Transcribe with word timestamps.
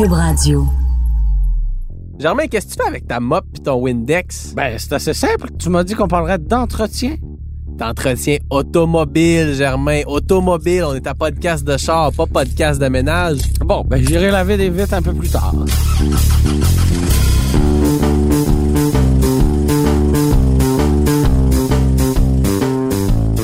Cube 0.00 0.12
Radio. 0.12 0.66
Germain, 2.18 2.46
qu'est-ce 2.46 2.68
que 2.68 2.72
tu 2.72 2.82
fais 2.82 2.88
avec 2.88 3.06
ta 3.06 3.20
mop 3.20 3.44
et 3.54 3.58
ton 3.58 3.74
Windex? 3.82 4.54
Ben, 4.54 4.78
c'est 4.78 4.94
assez 4.94 5.12
simple. 5.12 5.50
Tu 5.58 5.68
m'as 5.68 5.84
dit 5.84 5.92
qu'on 5.92 6.08
parlerait 6.08 6.38
d'entretien. 6.38 7.16
D'entretien 7.66 8.38
automobile, 8.48 9.52
Germain. 9.52 10.00
Automobile, 10.06 10.84
on 10.86 10.94
est 10.94 11.06
à 11.06 11.12
podcast 11.12 11.64
de 11.64 11.76
char, 11.76 12.12
pas 12.12 12.24
podcast 12.24 12.80
de 12.80 12.88
ménage. 12.88 13.40
Bon, 13.60 13.84
ben, 13.86 14.02
j'irai 14.02 14.30
laver 14.30 14.56
des 14.56 14.70
vitres 14.70 14.94
un 14.94 15.02
peu 15.02 15.12
plus 15.12 15.28
tard. 15.28 15.54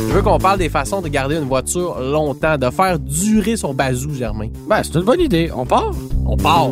Je 0.08 0.14
veux 0.14 0.22
qu'on 0.22 0.38
parle 0.38 0.58
des 0.58 0.70
façons 0.70 1.02
de 1.02 1.08
garder 1.08 1.36
une 1.36 1.48
voiture 1.48 2.00
longtemps, 2.00 2.56
de 2.56 2.70
faire 2.70 2.98
durer 2.98 3.58
son 3.58 3.74
bazou, 3.74 4.14
Germain. 4.14 4.48
Ben, 4.66 4.82
c'est 4.82 4.94
une 4.94 5.04
bonne 5.04 5.20
idée. 5.20 5.50
On 5.54 5.66
part? 5.66 5.92
On 6.28 6.36
part. 6.36 6.70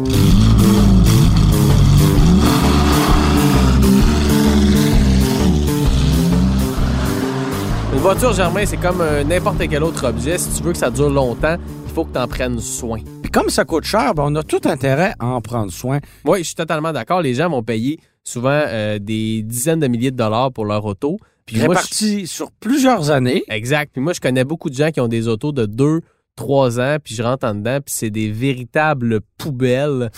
Une 7.92 8.00
voiture, 8.00 8.32
Germain, 8.32 8.66
c'est 8.66 8.76
comme 8.76 9.00
euh, 9.00 9.22
n'importe 9.24 9.58
quel 9.68 9.82
autre 9.82 10.06
objet. 10.08 10.36
Si 10.38 10.56
tu 10.58 10.62
veux 10.64 10.72
que 10.72 10.78
ça 10.78 10.90
dure 10.90 11.10
longtemps, 11.10 11.56
il 11.86 11.92
faut 11.92 12.04
que 12.04 12.12
tu 12.12 12.18
en 12.18 12.26
prennes 12.26 12.58
soin. 12.58 12.98
Puis 13.22 13.30
comme 13.30 13.48
ça 13.50 13.64
coûte 13.64 13.84
cher, 13.84 14.14
ben, 14.14 14.24
on 14.26 14.34
a 14.34 14.42
tout 14.42 14.60
intérêt 14.64 15.14
à 15.20 15.26
en 15.26 15.40
prendre 15.40 15.70
soin. 15.72 16.00
Oui, 16.24 16.38
je 16.38 16.44
suis 16.44 16.54
totalement 16.54 16.92
d'accord. 16.92 17.22
Les 17.22 17.34
gens 17.34 17.48
vont 17.48 17.62
payer 17.62 18.00
souvent 18.24 18.50
euh, 18.66 18.98
des 18.98 19.42
dizaines 19.42 19.80
de 19.80 19.86
milliers 19.86 20.10
de 20.10 20.16
dollars 20.16 20.52
pour 20.52 20.64
leur 20.64 20.84
auto. 20.84 21.18
Puis 21.46 21.60
moi, 21.64 21.76
je- 21.92 22.24
sur 22.26 22.50
plusieurs 22.52 23.10
années. 23.10 23.44
Exact. 23.48 23.90
Puis 23.92 24.02
moi, 24.02 24.12
je 24.12 24.20
connais 24.20 24.44
beaucoup 24.44 24.70
de 24.70 24.74
gens 24.74 24.90
qui 24.90 25.00
ont 25.00 25.08
des 25.08 25.28
autos 25.28 25.52
de 25.52 25.66
2, 25.66 26.00
3 26.36 26.80
ans, 26.80 26.96
puis 27.02 27.14
je 27.14 27.22
rentre 27.22 27.46
en 27.46 27.54
dedans, 27.54 27.78
puis 27.80 27.94
c'est 27.94 28.10
des 28.10 28.30
véritables 28.30 29.20
poubelles. 29.38 30.10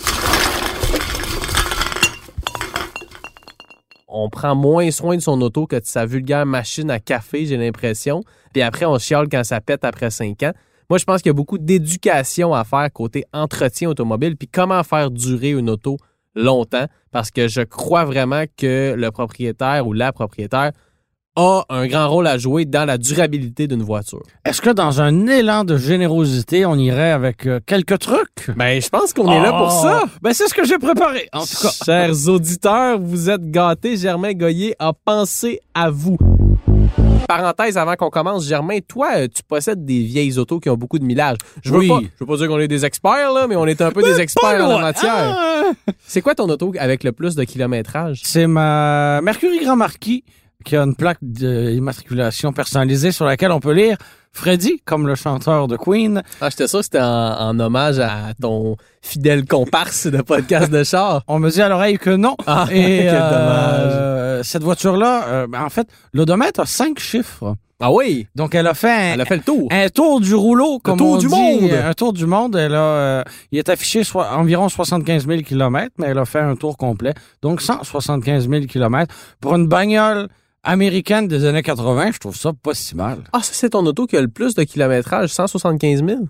On 4.09 4.31
prend 4.31 4.55
moins 4.55 4.91
soin 4.91 5.17
de 5.17 5.21
son 5.21 5.41
auto 5.43 5.67
que 5.67 5.77
de 5.77 5.85
sa 5.85 6.07
vulgaire 6.07 6.47
machine 6.47 6.91
à 6.91 6.99
café, 6.99 7.45
j'ai 7.45 7.57
l'impression. 7.57 8.23
Puis 8.53 8.63
après, 8.63 8.87
on 8.87 8.99
chiale 8.99 9.29
quand 9.31 9.45
ça 9.45 9.61
pète 9.61 9.85
après 9.85 10.11
5 10.11 10.43
ans. 10.45 10.53
Moi, 10.89 10.99
je 10.99 11.05
pense 11.05 11.21
qu'il 11.21 11.31
y 11.31 11.31
a 11.31 11.35
beaucoup 11.35 11.59
d'éducation 11.59 12.55
à 12.55 12.65
faire 12.65 12.89
côté 12.93 13.25
entretien 13.33 13.91
automobile, 13.91 14.37
puis 14.37 14.49
comment 14.49 14.83
faire 14.85 15.11
durer 15.11 15.51
une 15.51 15.69
auto 15.69 15.99
longtemps, 16.35 16.87
parce 17.11 17.31
que 17.31 17.49
je 17.49 17.63
crois 17.63 18.05
vraiment 18.05 18.45
que 18.57 18.95
le 18.97 19.11
propriétaire 19.11 19.87
ou 19.87 19.93
la 19.93 20.13
propriétaire 20.13 20.73
a 21.37 21.65
un 21.69 21.87
grand 21.87 22.09
rôle 22.09 22.27
à 22.27 22.39
jouer 22.39 22.65
dans 22.65 22.85
la 22.87 22.97
durabilité 22.99 23.67
d'une 23.69 23.83
voiture. 23.83 24.23
Est-ce 24.45 24.61
que 24.63 24.71
dans 24.71 25.01
un 25.03 25.27
élan 25.27 25.65
de 25.65 25.77
générosité, 25.77 26.65
on 26.67 26.77
irait 26.77 27.11
avec 27.13 27.47
euh, 27.47 27.61
quelques 27.67 27.99
trucs? 27.99 28.51
Ben, 28.57 28.81
je 28.81 28.89
pense 28.89 29.13
qu'on 29.13 29.31
est 29.31 29.43
là 29.43 29.53
pour 29.53 29.71
ça. 29.71 30.03
Oh! 30.05 30.09
Ben, 30.23 30.33
c'est 30.33 30.49
ce 30.49 30.55
que 30.55 30.65
j'ai 30.65 30.79
préparé. 30.79 31.29
En 31.33 31.41
tout 31.45 31.57
cas, 31.63 31.71
Chers 31.85 32.29
auditeurs, 32.29 32.99
vous 32.99 33.29
êtes 33.31 33.51
gâtés. 33.51 33.97
Germain 33.97 34.33
Goyer 34.33 34.75
a 34.79 34.93
pensé 34.95 35.61
à 35.75 35.91
vous. 35.91 36.17
Parenthèse 37.29 37.77
avant 37.77 37.97
qu'on 37.97 38.09
commence, 38.11 38.47
Germain, 38.47 38.79
toi, 38.87 39.09
euh, 39.17 39.27
tu 39.27 39.43
possèdes 39.43 39.85
des 39.85 40.01
vieilles 40.05 40.39
autos 40.39 40.61
qui 40.61 40.71
ont 40.71 40.77
beaucoup 40.77 40.99
de 40.99 41.05
millage. 41.05 41.39
Je 41.63 41.73
veux 41.73 41.79
Oui. 41.81 41.89
pas, 41.89 41.99
je 42.01 42.07
veux 42.21 42.27
pas 42.27 42.37
dire 42.37 42.47
qu'on 42.49 42.59
est 42.61 42.69
des 42.69 42.85
experts 42.85 43.33
là, 43.33 43.47
mais 43.49 43.57
on 43.57 43.67
est 43.67 43.81
un 43.83 43.91
peu 43.91 44.03
des 44.03 44.21
experts 44.21 44.65
en 44.65 44.69
la 44.77 44.79
matière. 44.79 45.37
Ah! 45.37 45.63
C'est 46.07 46.21
quoi 46.23 46.35
ton 46.37 46.49
auto 46.49 46.73
avec 46.79 47.03
le 47.03 47.11
plus 47.13 47.35
de 47.35 47.43
kilométrage? 47.45 48.21
C'est 48.25 48.47
ma 48.47 49.21
Mercury 49.23 49.59
Grand 49.65 49.75
Marquis 49.77 50.23
qui 50.65 50.77
a 50.77 50.83
une 50.83 50.95
plaque 50.97 51.19
d'immatriculation 51.23 52.53
personnalisée 52.53 53.13
sur 53.13 53.25
laquelle 53.25 53.53
on 53.53 53.61
peut 53.61 53.73
lire 53.73 53.97
Freddy, 54.33 54.83
comme 54.85 55.07
le 55.07 55.15
chanteur 55.15 55.67
de 55.67 55.77
Queen. 55.77 56.23
Ah, 56.41 56.51
j'étais 56.51 56.69
sûr 56.69 56.81
que 56.81 56.85
c'était 56.85 57.01
en, 57.01 57.05
en 57.39 57.59
hommage 57.59 57.99
à 57.99 58.33
ton 58.41 58.77
fidèle 59.01 59.47
comparse 59.47 60.07
de 60.07 60.21
podcast 60.21 60.71
de 60.71 60.85
char. 60.85 61.23
On 61.29 61.39
me 61.39 61.51
dit 61.51 61.63
à 61.63 61.69
l'oreille 61.71 61.97
que 61.99 62.11
non. 62.11 62.37
Ah, 62.47 62.67
Et 62.71 62.99
quel 62.99 63.15
euh, 63.15 64.43
cette 64.43 64.63
voiture-là, 64.63 65.25
euh, 65.29 65.47
ben, 65.49 65.63
en 65.63 65.71
fait, 65.71 65.89
l'odomètre 66.13 66.61
a 66.61 66.67
cinq 66.67 66.99
chiffres. 66.99 67.55
Ah 67.81 67.93
oui, 67.93 68.27
Donc, 68.35 68.55
elle 68.55 68.67
a 68.67 68.75
fait 68.75 68.91
un, 68.91 69.13
elle 69.15 69.21
a 69.21 69.27
fait 69.27 69.37
le 69.37 69.43
tour. 69.43 69.69
un 69.71 69.89
tour 69.91 70.21
du 70.21 70.35
rouleau, 70.35 70.79
comme 70.81 70.97
tour 70.99 71.13
on 71.13 71.19
du 71.19 71.27
dit, 71.27 71.35
monde. 71.35 71.71
Un 71.73 71.93
tour 71.93 72.13
du 72.15 72.25
monde. 72.27 72.57
Elle 72.57 72.75
a, 72.75 72.79
euh, 72.79 73.25
il 73.53 73.59
est 73.59 73.69
affiché 73.69 74.03
soit, 74.05 74.33
environ 74.33 74.69
75 74.69 75.27
000 75.27 75.43
km, 75.43 75.91
mais 75.99 76.07
elle 76.09 76.19
a 76.19 76.25
fait 76.25 76.41
un 76.41 76.57
tour 76.57 76.77
complet. 76.79 77.13
Donc, 77.43 77.61
175 77.63 78.49
000 78.49 78.65
km. 78.65 79.15
Pour 79.41 79.55
une 79.57 79.67
bagnole 79.69 80.29
américaine 80.67 81.29
des 81.29 81.45
années 81.47 81.63
80, 81.63 82.13
je 82.13 82.19
trouve 82.19 82.37
ça 82.37 82.53
pas 82.53 82.75
si 82.75 82.95
mal. 82.97 83.25
Ah, 83.33 83.43
ça, 83.43 83.53
c'est 83.55 83.71
ton 83.71 83.85
auto 83.87 84.07
qui 84.07 84.17
a 84.17 84.21
le 84.21 84.29
plus 84.29 84.55
de 84.55 84.63
kilométrage, 84.65 85.31
175 85.31 86.05
000? 86.05 86.21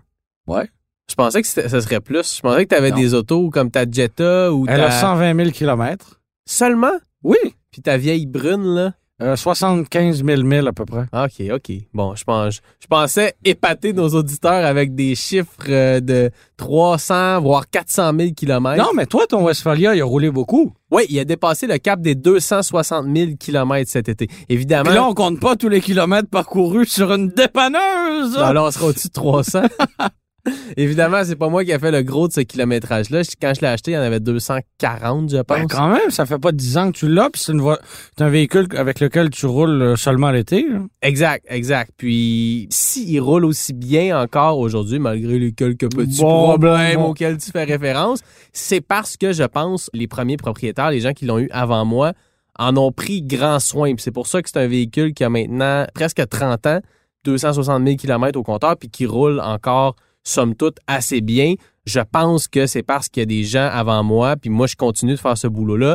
Ouais. 0.46 0.70
Je 1.10 1.14
pensais 1.14 1.40
que 1.42 1.46
ça 1.48 1.80
serait 1.80 2.00
plus. 2.00 2.36
Je 2.36 2.40
pensais 2.40 2.64
que 2.64 2.70
tu 2.70 2.74
avais 2.74 2.90
Non. 2.90 2.96
des 2.96 3.14
autos 3.14 3.50
comme 3.50 3.70
ta 3.70 3.84
Jetta 3.90 4.52
ou 4.52 4.66
Elle 4.68 4.78
ta... 4.80 4.86
a 4.86 4.90
120 4.90 5.34
000 5.36 5.50
km. 5.50 6.20
Seulement? 6.48 6.92
Oui. 7.22 7.36
Puis 7.70 7.82
ta 7.82 7.96
vieille 7.96 8.26
brune, 8.26 8.64
là? 8.74 8.92
Euh, 9.22 9.34
75 9.34 10.24
000 10.24 10.42
milles 10.42 10.68
à 10.68 10.72
peu 10.74 10.84
près. 10.84 11.06
Ah, 11.10 11.24
OK, 11.24 11.46
OK. 11.50 11.72
Bon, 11.94 12.14
je 12.14 12.22
pense, 12.24 12.60
je 12.80 12.86
pensais 12.86 13.34
épater 13.46 13.94
nos 13.94 14.10
auditeurs 14.10 14.66
avec 14.66 14.94
des 14.94 15.14
chiffres 15.14 15.48
euh, 15.70 16.00
de 16.00 16.30
300, 16.58 17.40
voire 17.40 17.70
400 17.70 18.12
000 18.18 18.32
kilomètres. 18.32 18.82
Non, 18.84 18.90
mais 18.94 19.06
toi, 19.06 19.26
ton 19.26 19.42
Westphalia, 19.44 19.94
il 19.94 20.02
a 20.02 20.04
roulé 20.04 20.30
beaucoup. 20.30 20.74
Oui, 20.90 21.04
il 21.08 21.18
a 21.18 21.24
dépassé 21.24 21.66
le 21.66 21.78
cap 21.78 22.02
des 22.02 22.14
260 22.14 23.06
000 23.16 23.30
kilomètres 23.40 23.90
cet 23.90 24.10
été. 24.10 24.28
Évidemment, 24.50 24.84
Puis 24.90 24.94
là, 24.94 25.04
on 25.06 25.14
compte 25.14 25.40
pas 25.40 25.56
tous 25.56 25.70
les 25.70 25.80
kilomètres 25.80 26.28
parcourus 26.28 26.92
sur 26.92 27.10
une 27.14 27.28
dépanneuse. 27.28 28.34
Ben 28.34 28.52
là, 28.52 28.64
on 28.64 28.70
sera 28.70 28.88
au-dessus 28.88 29.08
de 29.08 29.12
300. 29.14 29.62
Évidemment, 30.76 31.22
c'est 31.24 31.36
pas 31.36 31.48
moi 31.48 31.64
qui 31.64 31.72
a 31.72 31.78
fait 31.78 31.90
le 31.90 32.02
gros 32.02 32.28
de 32.28 32.32
ce 32.32 32.40
kilométrage-là. 32.40 33.22
Quand 33.40 33.52
je 33.54 33.60
l'ai 33.60 33.66
acheté, 33.68 33.92
il 33.92 33.94
y 33.94 33.98
en 33.98 34.02
avait 34.02 34.20
240, 34.20 35.30
je 35.30 35.36
pense. 35.38 35.58
Ben, 35.58 35.66
quand 35.68 35.88
même, 35.88 36.10
ça 36.10 36.26
fait 36.26 36.38
pas 36.38 36.52
10 36.52 36.78
ans 36.78 36.92
que 36.92 36.98
tu 36.98 37.08
l'as, 37.08 37.30
puis 37.30 37.40
c'est 37.44 37.52
vo- 37.54 37.76
un 38.18 38.28
véhicule 38.28 38.66
avec 38.76 39.00
lequel 39.00 39.30
tu 39.30 39.46
roules 39.46 39.82
euh, 39.82 39.96
seulement 39.96 40.30
l'été. 40.30 40.66
Exact, 41.02 41.44
exact. 41.48 41.92
Puis, 41.96 42.68
s'il 42.70 43.20
roule 43.20 43.44
aussi 43.44 43.72
bien 43.72 44.20
encore 44.20 44.58
aujourd'hui, 44.58 44.98
malgré 44.98 45.38
les 45.38 45.52
quelques 45.52 45.90
petits 45.90 46.20
Bon, 46.20 46.44
problèmes 46.48 46.96
bon, 47.00 47.08
auxquels 47.10 47.38
tu 47.38 47.50
fais 47.50 47.64
référence, 47.64 48.20
c'est 48.52 48.80
parce 48.80 49.16
que 49.16 49.32
je 49.32 49.44
pense 49.44 49.90
les 49.94 50.06
premiers 50.06 50.36
propriétaires, 50.36 50.90
les 50.90 51.00
gens 51.00 51.12
qui 51.12 51.24
l'ont 51.26 51.38
eu 51.38 51.48
avant 51.52 51.84
moi, 51.84 52.12
en 52.58 52.76
ont 52.76 52.90
pris 52.92 53.20
grand 53.22 53.60
soin. 53.60 53.92
C'est 53.98 54.12
pour 54.12 54.26
ça 54.26 54.40
que 54.40 54.48
c'est 54.48 54.58
un 54.58 54.66
véhicule 54.66 55.12
qui 55.12 55.24
a 55.24 55.28
maintenant 55.28 55.84
presque 55.94 56.26
30 56.28 56.66
ans, 56.66 56.80
260 57.24 57.84
000 57.84 57.96
km 57.96 58.38
au 58.38 58.42
compteur, 58.42 58.76
puis 58.78 58.88
qui 58.88 59.04
roule 59.04 59.40
encore, 59.40 59.96
somme 60.26 60.54
toute, 60.54 60.78
assez 60.86 61.20
bien. 61.20 61.54
Je 61.86 62.00
pense 62.00 62.48
que 62.48 62.66
c'est 62.66 62.82
parce 62.82 63.08
qu'il 63.08 63.20
y 63.20 63.22
a 63.22 63.26
des 63.26 63.44
gens 63.44 63.68
avant 63.72 64.02
moi, 64.02 64.36
puis 64.36 64.50
moi, 64.50 64.66
je 64.66 64.76
continue 64.76 65.12
de 65.12 65.18
faire 65.18 65.38
ce 65.38 65.46
boulot-là, 65.46 65.94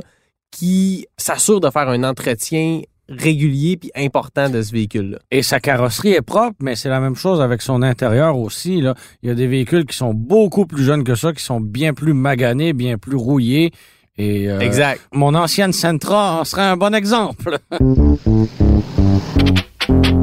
qui 0.52 1.06
s'assurent 1.18 1.62
de 1.62 1.69
faire 1.69 1.90
un 1.90 2.03
entretien 2.03 2.81
régulier 3.09 3.78
puis 3.78 3.91
important 3.96 4.50
de 4.50 4.62
ce 4.62 4.72
véhicule-là. 4.72 5.20
Et 5.31 5.44
sa 5.44 5.59
carrosserie 5.59 6.14
est 6.14 6.22
propre, 6.22 6.56
mais 6.62 6.75
c'est 6.75 6.90
la 6.90 7.02
même 7.02 7.16
chose 7.16 7.41
avec 7.41 7.62
son 7.62 7.81
intérieur 7.81 8.38
aussi. 8.38 8.80
Là. 8.80 8.96
Il 9.22 9.30
y 9.30 9.31
a 9.31 9.36
des 9.36 9.47
véhicules 9.47 9.86
qui 9.86 9.97
sont 9.97 10.14
beaucoup 10.14 10.66
plus 10.66 10.84
jeunes 10.84 11.03
que 11.03 11.16
ça, 11.16 11.34
qui 11.34 11.44
sont 11.44 11.59
bien 11.59 11.94
plus 11.94 12.14
maganés, 12.14 12.73
bien 12.73 12.97
plus 12.97 13.17
rouillés. 13.17 13.72
Et 14.17 14.50
euh, 14.50 14.59
Exact. 14.59 15.02
mon 15.14 15.35
ancienne 15.35 15.73
Sentra 15.73 16.40
en 16.40 16.44
serait 16.46 16.61
un 16.61 16.78
bon 16.78 16.94
exemple. 16.94 17.58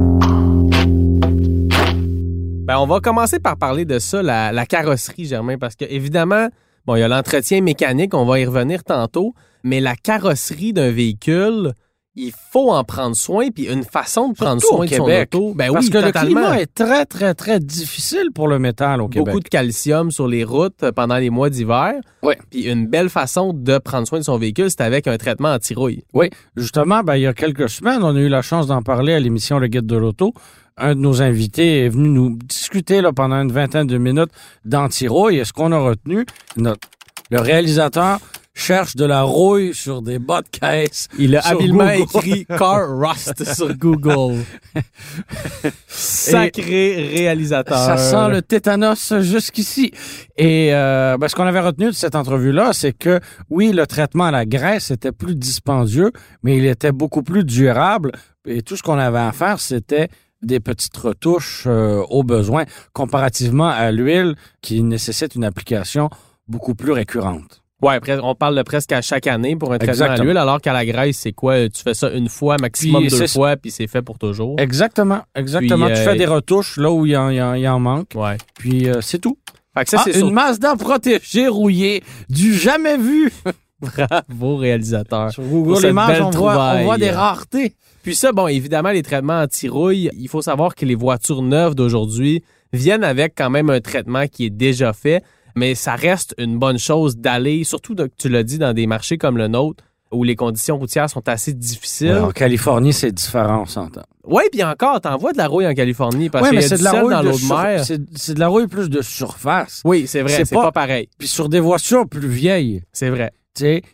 Ben, 2.68 2.76
on 2.76 2.86
va 2.86 3.00
commencer 3.00 3.40
par 3.40 3.56
parler 3.56 3.86
de 3.86 3.98
ça, 3.98 4.22
la, 4.22 4.52
la 4.52 4.66
carrosserie, 4.66 5.24
Germain, 5.24 5.56
parce 5.56 5.74
que 5.74 5.86
évidemment, 5.88 6.48
bon, 6.84 6.96
il 6.96 7.00
y 7.00 7.02
a 7.02 7.08
l'entretien 7.08 7.62
mécanique, 7.62 8.12
on 8.12 8.26
va 8.26 8.40
y 8.40 8.44
revenir 8.44 8.84
tantôt, 8.84 9.32
mais 9.64 9.80
la 9.80 9.96
carrosserie 9.96 10.74
d'un 10.74 10.90
véhicule, 10.90 11.72
il 12.14 12.30
faut 12.52 12.70
en 12.70 12.84
prendre 12.84 13.16
soin, 13.16 13.48
puis 13.48 13.72
une 13.72 13.84
façon 13.84 14.28
de 14.28 14.34
prendre 14.34 14.60
Surtout 14.60 14.82
au 14.82 14.86
soin 14.86 14.86
de 14.86 14.94
son 14.96 15.22
auto. 15.22 15.54
Ben 15.54 15.72
Parce 15.72 15.86
oui, 15.86 15.90
que 15.90 15.98
totalement. 15.98 16.40
le 16.40 16.46
climat 16.46 16.60
est 16.60 16.74
très, 16.74 17.06
très, 17.06 17.32
très 17.32 17.58
difficile 17.58 18.32
pour 18.34 18.48
le 18.48 18.58
métal 18.58 19.00
au 19.00 19.08
Québec. 19.08 19.28
Beaucoup 19.28 19.40
de 19.40 19.48
calcium 19.48 20.10
sur 20.10 20.28
les 20.28 20.44
routes 20.44 20.82
euh, 20.82 20.92
pendant 20.92 21.16
les 21.16 21.30
mois 21.30 21.48
d'hiver. 21.48 21.94
Ouais. 22.22 22.36
Puis 22.50 22.70
une 22.70 22.86
belle 22.86 23.08
façon 23.08 23.54
de 23.54 23.78
prendre 23.78 24.06
soin 24.06 24.18
de 24.18 24.24
son 24.24 24.36
véhicule, 24.36 24.68
c'est 24.68 24.82
avec 24.82 25.06
un 25.06 25.16
traitement 25.16 25.54
anti-rouille. 25.54 26.04
Oui, 26.12 26.28
justement, 26.54 27.02
ben, 27.02 27.16
il 27.16 27.22
y 27.22 27.26
a 27.26 27.32
quelques 27.32 27.70
semaines, 27.70 28.02
on 28.02 28.14
a 28.14 28.20
eu 28.20 28.28
la 28.28 28.42
chance 28.42 28.66
d'en 28.66 28.82
parler 28.82 29.14
à 29.14 29.20
l'émission 29.20 29.58
Le 29.58 29.68
Guide 29.68 29.86
de 29.86 29.96
l'Auto. 29.96 30.34
Un 30.78 30.94
de 30.94 31.00
nos 31.00 31.22
invités 31.22 31.84
est 31.84 31.88
venu 31.88 32.08
nous 32.08 32.38
discuter 32.44 33.00
là, 33.00 33.12
pendant 33.12 33.36
une 33.36 33.52
vingtaine 33.52 33.86
de 33.86 33.98
minutes 33.98 34.30
d'anti-rouille. 34.64 35.38
Et 35.38 35.44
ce 35.44 35.52
qu'on 35.52 35.72
a 35.72 35.78
retenu, 35.78 36.24
notre, 36.56 36.88
le 37.30 37.40
réalisateur 37.40 38.20
cherche 38.58 38.96
de 38.96 39.04
la 39.04 39.22
rouille 39.22 39.72
sur 39.72 40.02
des 40.02 40.18
bas 40.18 40.42
de 40.42 40.48
caisse. 40.48 41.08
Il 41.18 41.36
a 41.36 41.46
habilement 41.46 41.84
Google. 41.84 42.02
écrit 42.02 42.46
Car 42.46 42.88
Rust 42.98 43.44
sur 43.54 43.72
Google. 43.74 44.42
Sacré 45.86 47.10
réalisateur. 47.14 47.78
Ça 47.78 47.96
sent 47.96 48.28
le 48.30 48.42
tétanos 48.42 49.14
jusqu'ici. 49.20 49.92
Et 50.36 50.74
euh, 50.74 51.16
ben, 51.18 51.28
ce 51.28 51.36
qu'on 51.36 51.46
avait 51.46 51.60
retenu 51.60 51.86
de 51.86 51.92
cette 51.92 52.16
entrevue-là, 52.16 52.72
c'est 52.72 52.92
que 52.92 53.20
oui, 53.48 53.72
le 53.72 53.86
traitement 53.86 54.24
à 54.24 54.30
la 54.30 54.44
graisse 54.44 54.90
était 54.90 55.12
plus 55.12 55.36
dispendieux, 55.36 56.12
mais 56.42 56.56
il 56.56 56.66
était 56.66 56.92
beaucoup 56.92 57.22
plus 57.22 57.44
durable. 57.44 58.12
Et 58.44 58.62
tout 58.62 58.76
ce 58.76 58.82
qu'on 58.82 58.98
avait 58.98 59.18
à 59.18 59.32
faire, 59.32 59.60
c'était 59.60 60.08
des 60.42 60.60
petites 60.60 60.96
retouches 60.96 61.64
euh, 61.66 62.02
au 62.10 62.22
besoin, 62.22 62.64
comparativement 62.92 63.68
à 63.68 63.90
l'huile 63.90 64.34
qui 64.62 64.82
nécessite 64.82 65.34
une 65.34 65.44
application 65.44 66.10
beaucoup 66.46 66.74
plus 66.74 66.92
récurrente. 66.92 67.62
Après, 67.80 68.18
on 68.20 68.34
parle 68.34 68.56
de 68.56 68.62
presque 68.62 68.90
à 68.90 69.00
chaque 69.02 69.28
année 69.28 69.54
pour 69.54 69.72
un 69.72 69.78
traitement 69.78 70.06
à 70.06 70.16
l'huile, 70.16 70.36
alors 70.36 70.60
qu'à 70.60 70.72
la 70.72 70.84
graisse, 70.84 71.18
c'est 71.18 71.32
quoi? 71.32 71.68
Tu 71.68 71.80
fais 71.82 71.94
ça 71.94 72.10
une 72.10 72.28
fois, 72.28 72.56
maximum 72.60 73.06
Puis 73.06 73.16
deux 73.16 73.26
fois, 73.28 73.56
puis 73.56 73.70
c'est 73.70 73.86
fait 73.86 74.02
pour 74.02 74.18
toujours. 74.18 74.56
Exactement, 74.58 75.20
exactement. 75.36 75.86
Puis, 75.86 75.94
tu 75.94 76.00
euh, 76.00 76.04
fais 76.04 76.16
des 76.16 76.26
retouches 76.26 76.76
là 76.76 76.90
où 76.90 77.06
il 77.06 77.12
y 77.12 77.16
en, 77.16 77.28
il 77.30 77.36
y 77.36 77.42
en- 77.42 77.54
il 77.54 77.60
y 77.62 77.68
en 77.68 77.78
manque, 77.78 78.10
Ouais. 78.16 78.36
puis 78.58 78.88
euh, 78.88 79.00
c'est 79.00 79.20
tout. 79.20 79.38
Fait 79.76 79.84
que 79.84 79.90
ça, 79.90 79.98
Ah, 80.00 80.02
c'est 80.04 80.10
une 80.14 80.26
sur... 80.26 80.30
Mazda 80.32 80.74
protégée 80.74 81.46
rouillée, 81.46 82.02
du 82.28 82.52
jamais 82.54 82.96
vu. 82.96 83.32
Bravo, 84.28 84.56
réalisateur. 84.56 85.30
Sur 85.30 85.42
Pour 85.44 85.62
Google 85.64 85.86
Images, 85.88 86.20
on 86.20 86.30
voit, 86.30 86.74
on 86.76 86.84
voit 86.84 86.98
des 86.98 87.10
raretés. 87.10 87.74
Puis 88.02 88.14
ça, 88.14 88.32
bon, 88.32 88.46
évidemment, 88.48 88.90
les 88.90 89.02
traitements 89.02 89.40
anti-rouille, 89.42 90.10
il 90.18 90.28
faut 90.28 90.42
savoir 90.42 90.74
que 90.74 90.84
les 90.84 90.94
voitures 90.94 91.42
neuves 91.42 91.74
d'aujourd'hui 91.74 92.42
viennent 92.72 93.04
avec 93.04 93.34
quand 93.36 93.50
même 93.50 93.70
un 93.70 93.80
traitement 93.80 94.26
qui 94.26 94.46
est 94.46 94.50
déjà 94.50 94.92
fait, 94.92 95.22
mais 95.54 95.74
ça 95.74 95.94
reste 95.94 96.34
une 96.38 96.58
bonne 96.58 96.78
chose 96.78 97.16
d'aller, 97.16 97.64
surtout, 97.64 97.94
de- 97.94 98.10
tu 98.18 98.28
l'as 98.28 98.42
dit, 98.42 98.58
dans 98.58 98.72
des 98.72 98.86
marchés 98.86 99.18
comme 99.18 99.36
le 99.38 99.48
nôtre, 99.48 99.84
où 100.10 100.24
les 100.24 100.36
conditions 100.36 100.78
routières 100.78 101.10
sont 101.10 101.28
assez 101.28 101.52
difficiles. 101.52 102.12
Ouais, 102.12 102.18
en 102.20 102.30
Californie, 102.30 102.94
c'est 102.94 103.12
différent, 103.12 103.62
on 103.62 103.66
s'entend. 103.66 104.02
Oui, 104.24 104.42
puis 104.50 104.62
encore, 104.62 105.00
t'envoies 105.02 105.32
de 105.32 105.38
la 105.38 105.46
rouille 105.48 105.66
en 105.66 105.74
Californie 105.74 106.30
parce 106.30 106.44
Oui, 106.44 106.50
qu'il 106.50 106.58
y 106.58 106.60
mais 106.60 106.64
a 106.64 106.68
c'est 106.68 106.74
du 106.76 106.80
de 106.80 106.84
la 106.84 106.90
sel 106.92 107.00
rouille 107.02 107.12
dans 107.12 107.22
l'eau 107.22 107.38
de 107.38 107.48
mer. 107.48 107.84
c'est- 107.84 108.00
C'est 108.16 108.34
de 108.34 108.40
la 108.40 108.48
rouille 108.48 108.66
plus 108.68 108.88
de 108.88 109.02
surface. 109.02 109.82
Oui, 109.84 110.06
c'est 110.06 110.22
vrai, 110.22 110.32
C'est 110.32 110.44
c'est 110.46 110.54
pas- 110.54 110.62
pas... 110.64 110.72
pareil. 110.72 111.08
Puis 111.18 111.28
sur 111.28 111.48
des 111.50 111.60
voitures 111.60 112.08
plus 112.08 112.28
vieilles. 112.28 112.82
C'est 112.92 113.10
vrai. 113.10 113.32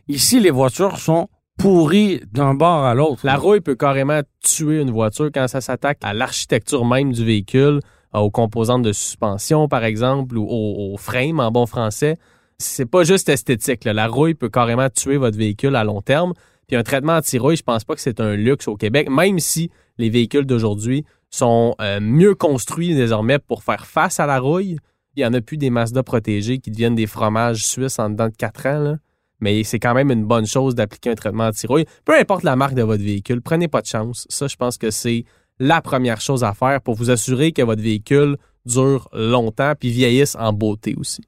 Ici, 0.09 0.41
les 0.41 0.51
voitures 0.51 0.99
sont 0.99 1.29
pourries 1.59 2.21
d'un 2.33 2.55
bord 2.55 2.85
à 2.85 2.95
l'autre. 2.95 3.25
La 3.25 3.37
rouille 3.37 3.61
peut 3.61 3.75
carrément 3.75 4.21
tuer 4.43 4.81
une 4.81 4.91
voiture 4.91 5.31
quand 5.33 5.49
ça 5.49 5.61
s'attaque 5.61 5.99
à 6.03 6.13
l'architecture 6.13 6.85
même 6.85 7.13
du 7.13 7.25
véhicule, 7.25 7.81
euh, 8.15 8.19
aux 8.19 8.31
composantes 8.31 8.83
de 8.83 8.93
suspension, 8.93 9.69
par 9.69 9.85
exemple, 9.85 10.37
ou 10.37 10.47
au, 10.49 10.97
frame 10.97 11.41
en 11.41 11.51
bon 11.51 11.67
français. 11.67 12.17
C'est 12.59 12.87
pas 12.87 13.05
juste 13.05 13.29
esthétique. 13.29 13.85
La 13.85 14.07
rouille 14.07 14.35
peut 14.35 14.49
carrément 14.49 14.89
tuer 14.91 15.17
votre 15.17 15.37
véhicule 15.37 15.77
à 15.77 15.85
long 15.85 16.03
terme. 16.03 16.33
Puis 16.67 16.77
un 16.77 16.83
traitement 16.83 17.17
anti-rouille, 17.17 17.57
je 17.57 17.63
pense 17.63 17.85
pas 17.85 17.95
que 17.95 18.01
c'est 18.01 18.21
un 18.21 18.35
luxe 18.37 18.69
au 18.69 18.77
Québec, 18.77 19.11
même 19.11 19.39
si 19.39 19.71
les 19.99 20.09
véhicules 20.09 20.47
d'aujourd'hui 20.47 21.05
sont 21.31 21.75
euh, 21.81 22.01
mieux 22.01 22.35
construits 22.35 22.95
désormais 22.95 23.39
pour 23.39 23.63
faire 23.63 23.87
face 23.87 24.21
à 24.21 24.27
la 24.27 24.39
rouille. 24.39 24.79
Il 25.17 25.23
y 25.23 25.27
en 25.27 25.35
a 25.35 25.41
plus 25.41 25.57
des 25.57 25.71
Mazda 25.71 26.03
protégés 26.03 26.59
qui 26.59 26.71
deviennent 26.71 26.95
des 26.95 27.07
fromages 27.07 27.65
suisses 27.65 27.99
en 27.99 28.11
dedans 28.11 28.29
de 28.29 28.35
4 28.37 28.67
ans. 28.67 28.97
Mais 29.45 29.63
c'est 29.63 29.79
quand 29.79 29.93
même 29.93 30.11
une 30.11 30.25
bonne 30.25 30.47
chose 30.47 30.75
d'appliquer 30.75 31.11
un 31.11 31.15
traitement 31.17 31.49
anti-rouille. 31.49 31.85
Peu 32.07 32.19
importe 32.19 32.45
la 32.45 32.57
marque 32.57 32.73
de 32.73 32.83
votre 32.83 33.03
véhicule, 33.05 33.43
prenez 33.43 33.69
pas 33.69 33.83
de 33.83 33.87
chance. 33.87 34.27
Ça, 34.31 34.47
je 34.47 34.57
pense 34.57 34.79
que 34.79 34.91
c'est 34.91 35.27
la 35.59 35.83
première 35.83 36.23
chose 36.23 36.43
à 36.45 36.55
faire 36.55 36.81
pour 36.81 36.95
vous 36.95 37.11
assurer 37.11 37.53
que 37.53 37.61
votre 37.61 37.83
véhicule 37.83 38.39
dure 38.65 39.07
longtemps 39.13 39.75
puis 39.79 39.91
vieillisse 39.91 40.35
en 40.41 40.55
beauté 40.55 40.95
aussi. 40.97 41.21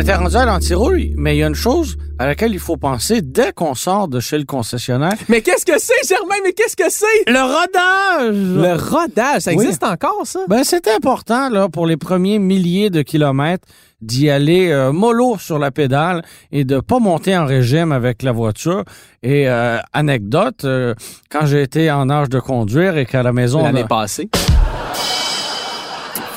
Était 0.00 0.14
rendu 0.14 0.36
à 0.36 0.44
l'antirouille, 0.44 1.14
mais 1.16 1.36
il 1.36 1.40
y 1.40 1.42
a 1.42 1.46
une 1.46 1.54
chose 1.54 1.96
à 2.18 2.26
laquelle 2.26 2.52
il 2.52 2.58
faut 2.58 2.76
penser 2.76 3.22
dès 3.22 3.52
qu'on 3.52 3.74
sort 3.74 4.08
de 4.08 4.20
chez 4.20 4.38
le 4.38 4.44
concessionnaire. 4.44 5.14
Mais 5.28 5.40
qu'est-ce 5.42 5.64
que 5.66 5.78
c'est, 5.78 6.06
Germain? 6.08 6.34
Mais 6.44 6.52
qu'est-ce 6.52 6.76
que 6.76 6.90
c'est? 6.90 7.06
Le 7.26 7.40
rodage! 7.40 8.34
Le 8.34 8.74
rodage, 8.74 9.42
ça 9.42 9.52
Oui. 9.52 9.62
existe 9.64 9.82
encore, 9.84 10.22
ça? 10.24 10.40
Ben, 10.48 10.64
c'est 10.64 10.88
important, 10.88 11.48
là, 11.50 11.68
pour 11.68 11.86
les 11.86 11.96
premiers 11.96 12.38
milliers 12.38 12.90
de 12.90 13.02
kilomètres 13.02 13.66
d'y 14.00 14.30
aller 14.30 14.70
euh, 14.70 14.92
mollo 14.92 15.36
sur 15.38 15.58
la 15.58 15.70
pédale 15.70 16.22
et 16.52 16.64
de 16.64 16.80
pas 16.80 16.98
monter 16.98 17.36
en 17.36 17.44
régime 17.44 17.92
avec 17.92 18.22
la 18.22 18.32
voiture. 18.32 18.84
Et 19.22 19.48
euh, 19.48 19.78
anecdote, 19.92 20.64
euh, 20.64 20.94
quand 21.30 21.44
j'ai 21.44 21.62
été 21.62 21.90
en 21.90 22.08
âge 22.08 22.30
de 22.30 22.40
conduire 22.40 22.96
et 22.96 23.04
qu'à 23.04 23.22
la 23.22 23.32
maison, 23.32 23.60
on 23.60 23.64
L'année 23.64 23.84
passée. 23.84 24.30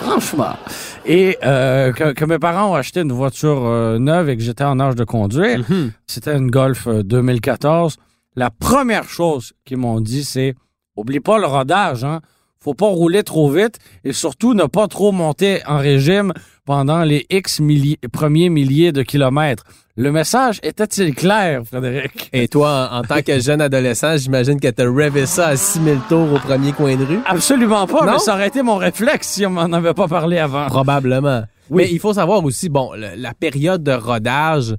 franchement, 0.02 0.56
et 1.06 1.38
euh, 1.44 1.92
que, 1.92 2.14
que 2.14 2.26
mes 2.26 2.40
parents 2.40 2.72
ont 2.72 2.76
acheté 2.76 3.02
une 3.02 3.12
voiture 3.12 3.66
euh, 3.66 4.00
neuve 4.00 4.30
et 4.30 4.38
que 4.38 4.44
j'étais 4.44 4.64
en 4.64 4.80
âge 4.80 4.96
de 4.96 5.04
conduire, 5.04 5.60
Mhm. 5.70 5.92
c'était 6.08 6.36
une 6.36 6.50
Golf 6.50 6.88
euh, 6.88 7.04
2014. 7.04 7.98
La 8.36 8.50
première 8.50 9.08
chose 9.08 9.54
qu'ils 9.66 9.78
m'ont 9.78 10.00
dit, 10.02 10.24
c'est 10.24 10.56
oublie 10.96 11.20
pas 11.20 11.38
le 11.38 11.46
rodage, 11.46 12.04
hein. 12.04 12.22
Faut 12.64 12.74
pas 12.74 12.88
rouler 12.88 13.24
trop 13.24 13.50
vite 13.50 13.78
et 14.06 14.14
surtout 14.14 14.54
ne 14.54 14.64
pas 14.64 14.88
trop 14.88 15.12
monter 15.12 15.62
en 15.68 15.78
régime 15.78 16.32
pendant 16.66 17.04
les 17.04 17.26
X 17.30 17.60
milli- 17.60 17.98
premiers 18.12 18.50
milliers 18.50 18.92
de 18.94 19.02
kilomètres. 19.04 19.64
Le 19.98 20.12
message 20.12 20.60
était-il 20.64 21.14
clair, 21.14 21.62
Frédéric? 21.66 22.30
Et 22.34 22.48
toi, 22.48 22.90
en, 22.92 23.00
en 23.00 23.02
tant 23.04 23.22
que 23.22 23.40
jeune 23.40 23.62
adolescent, 23.62 24.18
j'imagine 24.18 24.60
que 24.60 24.70
t'as 24.70 24.90
rêvé 24.92 25.26
ça 25.26 25.48
à 25.50 25.56
6000 25.58 26.00
tours 26.10 26.34
au 26.34 26.40
premier 26.40 26.72
coin 26.72 26.96
de 26.96 27.04
rue? 27.04 27.20
Absolument 27.26 27.86
pas, 27.86 28.06
Non? 28.06 28.14
mais 28.14 28.20
ça 28.20 28.34
aurait 28.34 28.48
été 28.48 28.64
mon 28.64 28.78
réflexe 28.78 29.28
si 29.28 29.46
on 29.46 29.52
m'en 29.52 29.64
avait 29.74 29.94
pas 29.94 30.08
parlé 30.08 30.40
avant. 30.40 30.66
Probablement. 30.68 31.44
Mais 31.70 31.90
il 31.92 32.00
faut 32.00 32.14
savoir 32.14 32.44
aussi, 32.44 32.70
bon, 32.70 32.94
le- 32.94 33.16
la 33.18 33.34
période 33.34 33.84
de 33.84 33.92
rodage, 33.92 34.74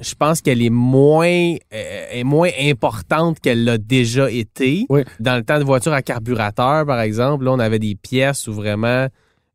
je 0.00 0.14
pense 0.14 0.40
qu'elle 0.40 0.62
est 0.62 0.70
moins, 0.70 1.54
euh, 1.72 2.04
est 2.10 2.24
moins 2.24 2.50
importante 2.60 3.40
qu'elle 3.40 3.64
l'a 3.64 3.78
déjà 3.78 4.30
été. 4.30 4.86
Oui. 4.88 5.02
Dans 5.20 5.36
le 5.36 5.42
temps 5.42 5.58
de 5.58 5.64
voiture 5.64 5.92
à 5.92 6.02
carburateur, 6.02 6.86
par 6.86 7.00
exemple, 7.00 7.44
là, 7.44 7.52
on 7.52 7.58
avait 7.58 7.78
des 7.78 7.94
pièces 7.94 8.48
où 8.48 8.52
vraiment, 8.52 9.06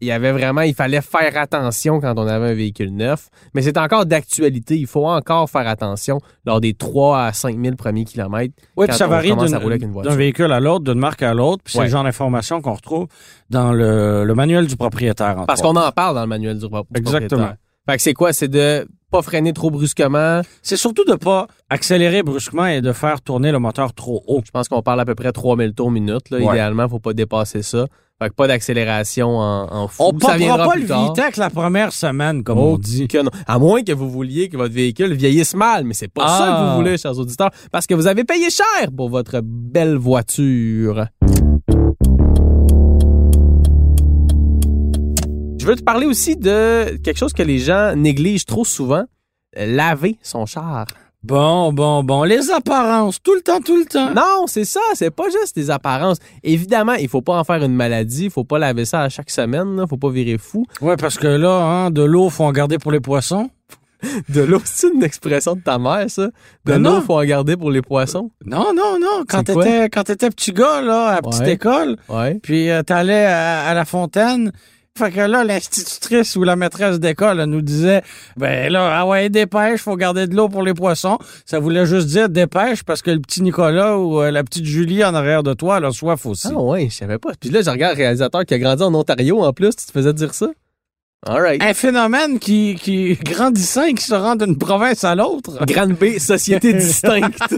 il 0.01 0.07
y 0.07 0.11
avait 0.11 0.31
vraiment, 0.31 0.61
il 0.61 0.75
fallait 0.75 1.01
faire 1.01 1.35
attention 1.37 1.99
quand 1.99 2.17
on 2.17 2.27
avait 2.27 2.49
un 2.49 2.53
véhicule 2.53 2.91
neuf. 2.91 3.29
Mais 3.53 3.61
c'est 3.61 3.77
encore 3.77 4.05
d'actualité. 4.05 4.77
Il 4.77 4.87
faut 4.87 5.07
encore 5.07 5.49
faire 5.49 5.67
attention 5.67 6.19
lors 6.45 6.61
des 6.61 6.73
3 6.73 7.25
à 7.25 7.33
5 7.33 7.57
000 7.59 7.75
premiers 7.75 8.05
kilomètres. 8.05 8.53
Oui, 8.77 8.87
puis 8.87 8.95
ça 8.95 9.07
varie 9.07 9.33
d'un 9.35 10.15
véhicule 10.15 10.51
à 10.51 10.59
l'autre, 10.59 10.83
d'une 10.83 10.99
marque 10.99 11.23
à 11.23 11.33
l'autre, 11.33 11.63
puis 11.63 11.73
c'est 11.73 11.83
le 11.83 11.87
genre 11.89 12.03
d'information 12.03 12.61
qu'on 12.61 12.73
retrouve 12.73 13.07
dans 13.49 13.73
le, 13.73 14.25
le 14.25 14.35
manuel 14.35 14.67
du 14.67 14.75
propriétaire. 14.75 15.43
Parce 15.47 15.61
qu'on 15.61 15.75
en 15.75 15.91
parle 15.91 16.15
dans 16.15 16.21
le 16.21 16.27
manuel 16.27 16.59
du, 16.59 16.65
Exactement. 16.65 17.01
propriétaire. 17.01 17.55
Fait 17.87 17.97
que 17.97 18.01
c'est 18.01 18.13
quoi? 18.13 18.33
C'est 18.33 18.47
de 18.47 18.87
pas 19.11 19.21
freiner 19.21 19.53
trop 19.53 19.69
brusquement. 19.71 20.41
C'est 20.61 20.77
surtout 20.77 21.05
de 21.05 21.13
pas 21.15 21.47
accélérer 21.69 22.23
brusquement 22.23 22.65
et 22.67 22.81
de 22.81 22.91
faire 22.91 23.21
tourner 23.21 23.51
le 23.51 23.59
moteur 23.59 23.93
trop 23.93 24.23
haut. 24.27 24.41
Je 24.45 24.51
pense 24.51 24.67
qu'on 24.67 24.81
parle 24.81 24.99
à 24.99 25.05
peu 25.05 25.15
près 25.15 25.31
3000 25.31 25.73
tours 25.73 25.91
minute. 25.91 26.29
Là. 26.31 26.37
Ouais. 26.39 26.45
Idéalement, 26.45 26.87
faut 26.89 26.99
pas 26.99 27.13
dépasser 27.13 27.61
ça. 27.63 27.85
Fait 28.21 28.29
que 28.29 28.33
pas 28.33 28.47
d'accélération 28.47 29.27
en, 29.37 29.67
en 29.73 29.87
fou. 29.89 30.03
On 30.03 30.13
ne 30.13 30.19
pas 30.19 30.37
le 30.37 30.87
tard. 30.87 31.13
La 31.35 31.49
première 31.49 31.91
semaine, 31.91 32.43
comme 32.45 32.57
Oh, 32.57 32.73
on 32.75 32.77
dit. 32.77 33.09
que 33.09 33.17
non. 33.21 33.29
À 33.45 33.59
moins 33.59 33.83
que 33.83 33.91
vous 33.91 34.09
vouliez 34.09 34.47
que 34.47 34.55
votre 34.55 34.73
véhicule 34.73 35.13
vieillisse 35.13 35.53
mal, 35.53 35.83
mais 35.83 35.93
c'est 35.93 36.07
pas 36.07 36.25
ça 36.27 36.45
que 36.45 36.49
Ah. 36.53 36.69
vous 36.71 36.77
voulez, 36.77 36.97
chers 36.97 37.17
auditeurs, 37.19 37.51
parce 37.73 37.85
que 37.87 37.93
vous 37.93 38.07
avez 38.07 38.23
payé 38.23 38.49
cher 38.49 38.89
pour 38.95 39.09
votre 39.09 39.41
belle 39.43 39.97
voiture. 39.97 41.07
Je 45.65 45.71
veux 45.71 45.75
te 45.77 45.83
parler 45.83 46.05
aussi 46.05 46.35
de 46.37 46.95
quelque 47.03 47.17
chose 47.17 47.33
que 47.33 47.41
les 47.41 47.57
gens 47.57 47.95
négligent 47.95 48.45
trop 48.45 48.63
souvent, 48.63 49.05
laver 49.57 50.15
son 50.21 50.45
char. 50.45 50.85
Bon, 51.23 51.73
bon, 51.73 52.03
bon. 52.03 52.21
Les 52.23 52.51
apparences, 52.51 53.19
tout 53.19 53.33
le 53.33 53.41
temps, 53.41 53.59
tout 53.61 53.75
le 53.75 53.85
temps. 53.85 54.13
Non, 54.13 54.45
c'est 54.45 54.63
ça, 54.63 54.79
c'est 54.93 55.09
pas 55.09 55.23
juste 55.31 55.55
des 55.55 55.71
apparences. 55.71 56.19
Évidemment, 56.43 56.93
il 56.93 57.07
faut 57.09 57.23
pas 57.23 57.39
en 57.39 57.43
faire 57.43 57.63
une 57.63 57.73
maladie, 57.73 58.25
il 58.25 58.29
faut 58.29 58.43
pas 58.43 58.59
laver 58.59 58.85
ça 58.85 59.01
à 59.01 59.09
chaque 59.09 59.31
semaine, 59.31 59.75
là, 59.75 59.87
faut 59.89 59.97
pas 59.97 60.11
virer 60.11 60.37
fou. 60.37 60.67
Ouais, 60.81 60.97
parce 60.97 61.17
que 61.17 61.25
là, 61.25 61.63
hein, 61.63 61.89
de 61.89 62.03
l'eau, 62.03 62.29
faut 62.29 62.43
en 62.43 62.51
garder 62.51 62.77
pour 62.77 62.91
les 62.91 62.99
poissons. 62.99 63.49
De 64.29 64.41
l'eau, 64.41 64.61
c'est 64.65 64.93
une 64.93 65.01
expression 65.01 65.55
de 65.55 65.61
ta 65.61 65.79
mère, 65.79 66.05
ça. 66.11 66.27
De 66.27 66.31
Ben 66.65 66.83
l'eau, 66.83 67.01
faut 67.01 67.15
en 67.19 67.23
garder 67.25 67.57
pour 67.57 67.71
les 67.71 67.81
poissons. 67.81 68.29
Non, 68.45 68.67
non, 68.75 68.99
non. 69.01 69.23
Quand 69.27 69.41
t'étais, 69.41 69.89
quand 69.89 70.03
petit 70.03 70.51
gars, 70.51 70.81
là, 70.81 71.07
à 71.15 71.21
petite 71.23 71.41
Ouais. 71.41 71.53
école, 71.53 71.97
Ouais. 72.07 72.39
puis 72.43 72.69
euh, 72.69 72.83
t'allais 72.83 73.25
à, 73.25 73.65
à 73.65 73.73
la 73.73 73.85
fontaine, 73.85 74.51
Fait 74.97 75.11
que 75.11 75.19
là, 75.19 75.43
l'institutrice 75.43 76.37
ou 76.37 76.43
la 76.43 76.55
maîtresse 76.55 77.01
d'école 77.01 77.41
elle 77.41 77.49
nous 77.49 77.61
disait, 77.61 78.01
ben 78.37 78.71
là, 78.71 78.97
ah 78.97 79.05
ouais, 79.05 79.27
dépêche, 79.29 79.81
faut 79.81 79.97
garder 79.97 80.25
de 80.25 80.33
l'eau 80.33 80.47
pour 80.47 80.63
les 80.63 80.73
poissons. 80.73 81.17
Ça 81.45 81.59
voulait 81.59 81.85
juste 81.85 82.07
dire 82.07 82.29
dépêche 82.29 82.81
parce 82.83 83.01
que 83.01 83.11
le 83.11 83.19
petit 83.19 83.41
Nicolas 83.43 83.97
ou 83.97 84.21
euh, 84.21 84.31
la 84.31 84.41
petite 84.45 84.63
Julie 84.63 85.03
en 85.03 85.13
arrière 85.13 85.43
de 85.43 85.53
toi, 85.53 85.79
elle 85.79 85.85
a 85.85 85.91
soif 85.91 86.25
aussi. 86.25 86.47
Ah 86.49 86.61
ouais, 86.61 86.87
je 86.89 86.95
savais 86.95 87.17
pas. 87.17 87.31
Puis 87.37 87.49
là, 87.49 87.61
je 87.61 87.69
regarde 87.69 87.97
le 87.97 88.03
réalisateur 88.03 88.45
qui 88.45 88.53
a 88.53 88.57
grandi 88.57 88.83
en 88.83 88.93
Ontario 88.93 89.41
en 89.43 89.51
plus, 89.51 89.75
tu 89.75 89.85
te 89.85 89.91
faisais 89.91 90.13
dire 90.13 90.33
ça? 90.33 90.47
All 91.27 91.41
right. 91.41 91.61
Un 91.61 91.73
phénomène 91.73 92.39
qui, 92.39 92.75
qui 92.75 93.15
grandissant 93.15 93.83
et 93.83 93.95
qui 93.95 94.05
se 94.05 94.15
rend 94.15 94.37
d'une 94.37 94.57
province 94.57 95.03
à 95.03 95.13
l'autre. 95.13 95.65
Grande 95.65 95.95
B, 95.95 96.19
société 96.19 96.71
distincte. 96.73 97.53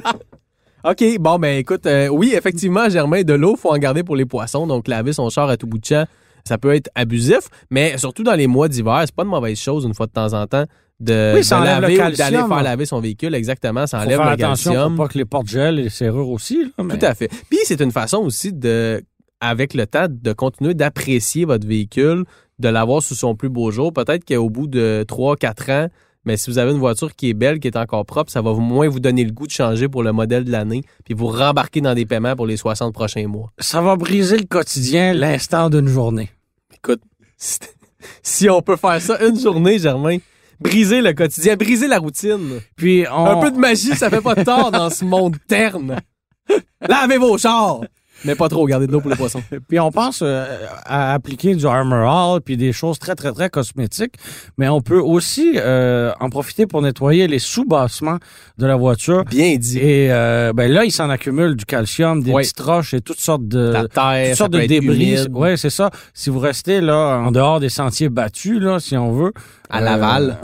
OK, 0.83 1.03
bon, 1.19 1.37
ben 1.37 1.59
écoute, 1.59 1.85
euh, 1.85 2.07
oui, 2.07 2.33
effectivement, 2.35 2.89
Germain, 2.89 3.21
de 3.21 3.33
l'eau, 3.33 3.55
faut 3.55 3.71
en 3.71 3.77
garder 3.77 4.01
pour 4.01 4.15
les 4.15 4.25
poissons. 4.25 4.65
Donc, 4.65 4.87
laver 4.87 5.13
son 5.13 5.29
char 5.29 5.49
à 5.49 5.57
tout 5.57 5.67
bout 5.67 5.77
de 5.77 5.85
champ, 5.85 6.05
ça 6.47 6.57
peut 6.57 6.73
être 6.73 6.89
abusif, 6.95 7.41
mais 7.69 7.97
surtout 7.99 8.23
dans 8.23 8.33
les 8.33 8.47
mois 8.47 8.67
d'hiver, 8.67 9.01
c'est 9.05 9.13
pas 9.15 9.23
une 9.23 9.29
mauvaise 9.29 9.59
chose, 9.59 9.85
une 9.85 9.93
fois 9.93 10.07
de 10.07 10.11
temps 10.13 10.33
en 10.33 10.47
temps, 10.47 10.65
de, 10.99 11.33
Oui, 11.35 11.43
ça 11.43 11.59
de 11.59 11.65
laver 11.65 11.93
ou 12.01 12.11
d'aller 12.15 12.37
faire 12.37 12.63
laver 12.63 12.85
son 12.87 12.99
véhicule. 12.99 13.35
Exactement, 13.35 13.85
ça 13.85 13.99
Faut 13.99 14.05
enlève 14.05 14.17
faire 14.17 14.25
le 14.25 14.31
attention 14.33 14.71
calcium. 14.71 14.95
pour 14.95 15.05
pas 15.05 15.13
que 15.13 15.17
les 15.19 15.25
portes 15.25 15.47
gèlent 15.47 15.77
et 15.77 15.83
les 15.83 15.89
serrures 15.89 16.29
aussi. 16.29 16.63
Là, 16.77 16.83
mais- 16.83 16.97
Tout 16.97 17.05
à 17.05 17.13
fait. 17.13 17.27
Puis 17.49 17.59
c'est 17.65 17.79
une 17.81 17.91
façon 17.91 18.17
aussi 18.17 18.51
de, 18.51 19.03
avec 19.39 19.75
le 19.75 19.85
temps, 19.85 20.07
de 20.09 20.33
continuer 20.33 20.73
d'apprécier 20.73 21.45
votre 21.45 21.67
véhicule, 21.67 22.23
de 22.57 22.69
l'avoir 22.69 23.03
sous 23.03 23.13
son 23.13 23.35
plus 23.35 23.49
beau 23.49 23.69
jour. 23.69 23.93
Peut-être 23.93 24.25
qu'au 24.25 24.49
bout 24.49 24.65
de 24.65 25.05
3-4 25.07 25.69
ans, 25.71 25.87
mais 26.25 26.35
si 26.35 26.49
vous 26.49 26.57
avez 26.57 26.71
une 26.71 26.79
voiture 26.79 27.15
qui 27.15 27.29
est 27.29 27.33
belle, 27.35 27.59
qui 27.59 27.67
est 27.67 27.77
encore 27.77 28.03
propre, 28.05 28.31
ça 28.31 28.41
va 28.41 28.51
moins 28.53 28.89
vous 28.89 28.99
donner 28.99 29.23
le 29.23 29.31
goût 29.31 29.45
de 29.45 29.51
changer 29.51 29.87
pour 29.87 30.01
le 30.03 30.11
modèle 30.11 30.43
de 30.45 30.51
l'année, 30.51 30.81
puis 31.05 31.13
vous 31.13 31.27
rembarquer 31.27 31.79
dans 31.79 31.93
des 31.93 32.05
paiements 32.07 32.35
pour 32.35 32.47
les 32.47 32.57
60 32.57 32.91
prochains 32.93 33.27
mois. 33.27 33.51
Ça 33.59 33.81
va 33.81 33.95
briser 33.95 34.37
le 34.37 34.45
quotidien 34.45 35.13
l'instant 35.13 35.69
d'une 35.69 35.87
journée. 35.87 36.29
Écoute, 36.77 37.01
si, 38.23 38.49
on 38.49 38.61
peut 38.61 38.75
faire 38.75 39.01
ça 39.01 39.23
une 39.25 39.39
journée, 39.39 39.79
Germain, 39.79 40.17
briser 40.59 41.01
le 41.01 41.13
quotidien, 41.13 41.55
briser 41.55 41.87
la 41.87 41.99
routine. 41.99 42.61
Puis 42.75 43.05
on... 43.11 43.25
Un 43.25 43.41
peu 43.41 43.51
de 43.51 43.57
magie, 43.57 43.95
ça 43.95 44.09
fait 44.09 44.21
pas 44.21 44.35
de 44.35 44.43
tort 44.43 44.71
dans 44.71 44.89
ce 44.89 45.03
monde 45.03 45.37
terne. 45.47 45.99
Lavez 46.81 47.17
vos 47.17 47.37
chars! 47.37 47.81
Mais 48.25 48.35
pas 48.35 48.49
trop, 48.49 48.65
gardez 48.65 48.87
de 48.87 48.91
l'eau 48.91 48.99
pour 49.01 49.09
les 49.09 49.15
poissons. 49.15 49.43
Puis 49.69 49.79
on 49.79 49.91
pense 49.91 50.21
euh, 50.23 50.45
à 50.85 51.13
appliquer 51.13 51.55
du 51.55 51.65
Armor 51.65 52.07
All 52.35 52.41
puis 52.41 52.57
des 52.57 52.73
choses 52.73 52.97
très 52.99 53.15
très 53.15 53.31
très 53.31 53.49
cosmétiques, 53.49 54.15
mais 54.57 54.67
on 54.69 54.81
peut 54.81 54.99
aussi 54.99 55.53
euh, 55.57 56.11
en 56.19 56.29
profiter 56.29 56.65
pour 56.67 56.81
nettoyer 56.81 57.27
les 57.27 57.39
sous-bassements 57.39 58.17
de 58.57 58.65
la 58.65 58.75
voiture. 58.75 59.23
Bien 59.25 59.55
dit. 59.57 59.77
Et 59.79 60.11
euh, 60.11 60.51
ben 60.53 60.71
là, 60.71 60.83
il 60.85 60.91
s'en 60.91 61.09
accumule 61.09 61.55
du 61.55 61.65
calcium, 61.65 62.23
des 62.23 62.31
Ouais. 62.31 62.41
petites 62.43 62.59
roches 62.59 62.93
et 62.93 63.01
toutes 63.01 63.19
sortes 63.19 63.47
de 63.47 63.69
La 63.71 63.87
terre, 63.87 64.29
toutes 64.29 64.37
sortes 64.37 64.51
de 64.53 64.65
débris. 64.65 65.17
Ouais, 65.31 65.57
c'est 65.57 65.69
ça. 65.69 65.91
Si 66.13 66.29
vous 66.29 66.39
restez 66.39 66.81
là 66.81 67.19
en 67.19 67.31
dehors 67.31 67.59
des 67.59 67.69
sentiers 67.69 68.09
battus 68.09 68.59
là, 68.59 68.79
si 68.79 68.97
on 68.97 69.11
veut, 69.11 69.33
À 69.69 69.79
euh, 69.79 69.81
Laval. 69.81 70.37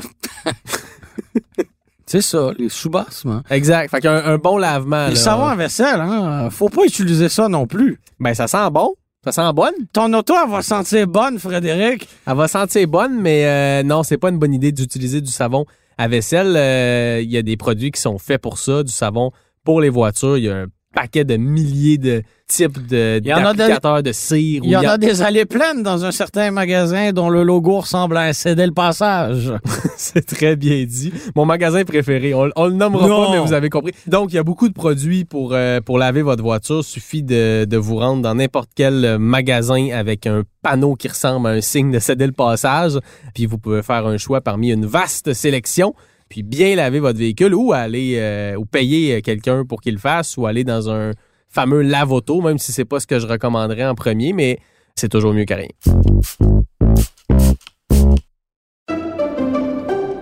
c'est 2.13 2.21
ça, 2.21 2.51
les 2.59 2.69
sous-bassements. 2.69 3.41
Exact. 3.49 3.89
Fait 3.89 3.99
qu'un 3.99 4.23
un 4.23 4.37
bon 4.37 4.59
lavement. 4.59 5.07
Le 5.07 5.13
là, 5.13 5.19
savon 5.19 5.45
à 5.45 5.55
vaisselle, 5.55 5.99
hein, 5.99 6.47
faut 6.51 6.69
pas 6.69 6.83
utiliser 6.85 7.27
ça 7.27 7.49
non 7.49 7.65
plus. 7.65 7.99
Ben, 8.19 8.35
ça 8.35 8.47
sent 8.47 8.69
bon. 8.71 8.93
Ça 9.23 9.31
sent 9.31 9.53
bonne. 9.55 9.73
Ton 9.93 10.13
auto, 10.13 10.35
elle 10.43 10.51
va 10.51 10.61
sentir 10.61 11.07
bonne, 11.07 11.39
Frédéric. 11.39 12.07
Elle 12.27 12.35
va 12.35 12.47
sentir 12.47 12.87
bonne, 12.87 13.19
mais 13.19 13.45
euh, 13.45 13.81
non, 13.81 14.03
c'est 14.03 14.19
pas 14.19 14.29
une 14.29 14.37
bonne 14.37 14.53
idée 14.53 14.71
d'utiliser 14.71 15.21
du 15.21 15.31
savon 15.31 15.65
à 15.97 16.07
vaisselle. 16.07 16.53
Euh, 16.55 17.19
Il 17.23 17.31
y 17.31 17.37
a 17.37 17.41
des 17.41 17.57
produits 17.57 17.89
qui 17.89 17.99
sont 17.99 18.19
faits 18.19 18.39
pour 18.41 18.59
ça, 18.59 18.83
du 18.83 18.91
savon 18.91 19.31
pour 19.63 19.81
les 19.81 19.89
voitures. 19.89 20.37
Il 20.37 20.43
y 20.43 20.49
a 20.49 20.55
un 20.57 20.65
paquet 20.93 21.23
de 21.25 21.37
milliers 21.37 21.97
de 21.97 22.23
types 22.47 22.85
de 22.87 23.19
Il 23.23 23.27
y 23.27 23.33
en 23.33 23.37
a 23.45 23.53
de- 23.53 23.57
d'applicateurs 23.57 24.03
de 24.03 24.11
cire. 24.11 24.61
Il 24.63 24.69
y 24.69 24.77
en 24.77 24.81
a 24.87 24.97
des 24.97 25.21
allées 25.21 25.45
pleines 25.45 25.81
dans 25.81 26.05
un 26.05 26.11
certain 26.11 26.51
magasin 26.51 27.11
dont 27.11 27.29
le 27.29 27.43
logo 27.43 27.79
ressemble 27.79 28.15
à 28.17 28.21
un 28.21 28.33
CD 28.33 28.65
le 28.65 28.71
passage. 28.73 29.51
C'est 29.97 30.25
très 30.25 30.55
bien 30.55 30.83
dit. 30.85 31.11
Mon 31.35 31.45
magasin 31.45 31.83
préféré. 31.83 32.33
On, 32.33 32.49
on 32.55 32.65
le 32.67 32.73
nommera 32.73 33.07
Non. 33.07 33.25
pas, 33.25 33.31
mais 33.33 33.39
vous 33.39 33.53
avez 33.53 33.69
compris. 33.69 33.93
Donc, 34.07 34.31
il 34.31 34.35
y 34.35 34.39
a 34.39 34.43
beaucoup 34.43 34.67
de 34.69 34.73
produits 34.73 35.25
pour, 35.25 35.53
euh, 35.53 35.81
pour 35.81 35.97
laver 35.97 36.21
votre 36.21 36.43
voiture. 36.43 36.83
Suffit 36.83 37.23
de, 37.23 37.65
de 37.65 37.77
vous 37.77 37.95
rendre 37.97 38.21
dans 38.21 38.35
n'importe 38.35 38.69
quel 38.75 39.17
magasin 39.17 39.89
avec 39.93 40.27
un 40.27 40.43
panneau 40.61 40.95
qui 40.95 41.07
ressemble 41.07 41.47
à 41.47 41.51
un 41.51 41.61
signe 41.61 41.91
de 41.91 41.99
céder 41.99 42.27
le 42.27 42.33
passage. 42.33 42.99
Puis, 43.33 43.45
vous 43.47 43.57
pouvez 43.57 43.81
faire 43.81 44.05
un 44.05 44.17
choix 44.17 44.41
parmi 44.41 44.71
une 44.71 44.85
vaste 44.85 45.33
sélection. 45.33 45.95
Puis, 46.29 46.43
bien 46.43 46.75
laver 46.75 46.99
votre 46.99 47.19
véhicule 47.19 47.53
ou 47.53 47.73
aller 47.73 48.17
euh, 48.17 48.55
ou 48.55 48.65
payer 48.65 49.15
euh, 49.15 49.21
quelqu'un 49.21 49.65
pour 49.65 49.81
qu'il 49.81 49.93
le 49.93 49.99
fasse 49.99 50.37
ou 50.37 50.45
aller 50.45 50.63
dans 50.63 50.89
un 50.89 51.11
fameux 51.49 51.81
lave-auto, 51.81 52.41
même 52.41 52.57
si 52.57 52.71
c'est 52.71 52.85
pas 52.85 52.99
ce 52.99 53.07
que 53.07 53.19
je 53.19 53.27
recommanderais 53.27 53.85
en 53.85 53.95
premier, 53.95 54.33
mais 54.33 54.59
c'est 54.95 55.09
toujours 55.09 55.33
mieux 55.33 55.45
que 55.45 55.53
rien. 55.53 55.69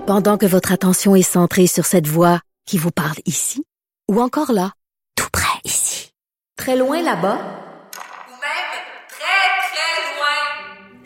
Pendant 0.06 0.38
que 0.38 0.46
votre 0.46 0.74
attention 0.74 1.16
est 1.16 1.22
centrée 1.22 1.68
sur 1.68 1.86
cette 1.86 2.08
voix 2.08 2.42
qui 2.66 2.78
vous 2.78 2.92
parle 2.92 3.18
ici, 3.26 3.64
ou 4.10 4.20
encore 4.20 4.52
là, 4.52 4.74
tout 5.16 5.30
près 5.32 5.62
ici, 5.64 6.12
très 6.58 6.76
loin 6.76 7.02
là-bas, 7.02 7.38
Ou 8.28 8.34
même 8.34 8.72
très, 9.08 9.48
très 9.72 10.18
loin. 10.18 11.06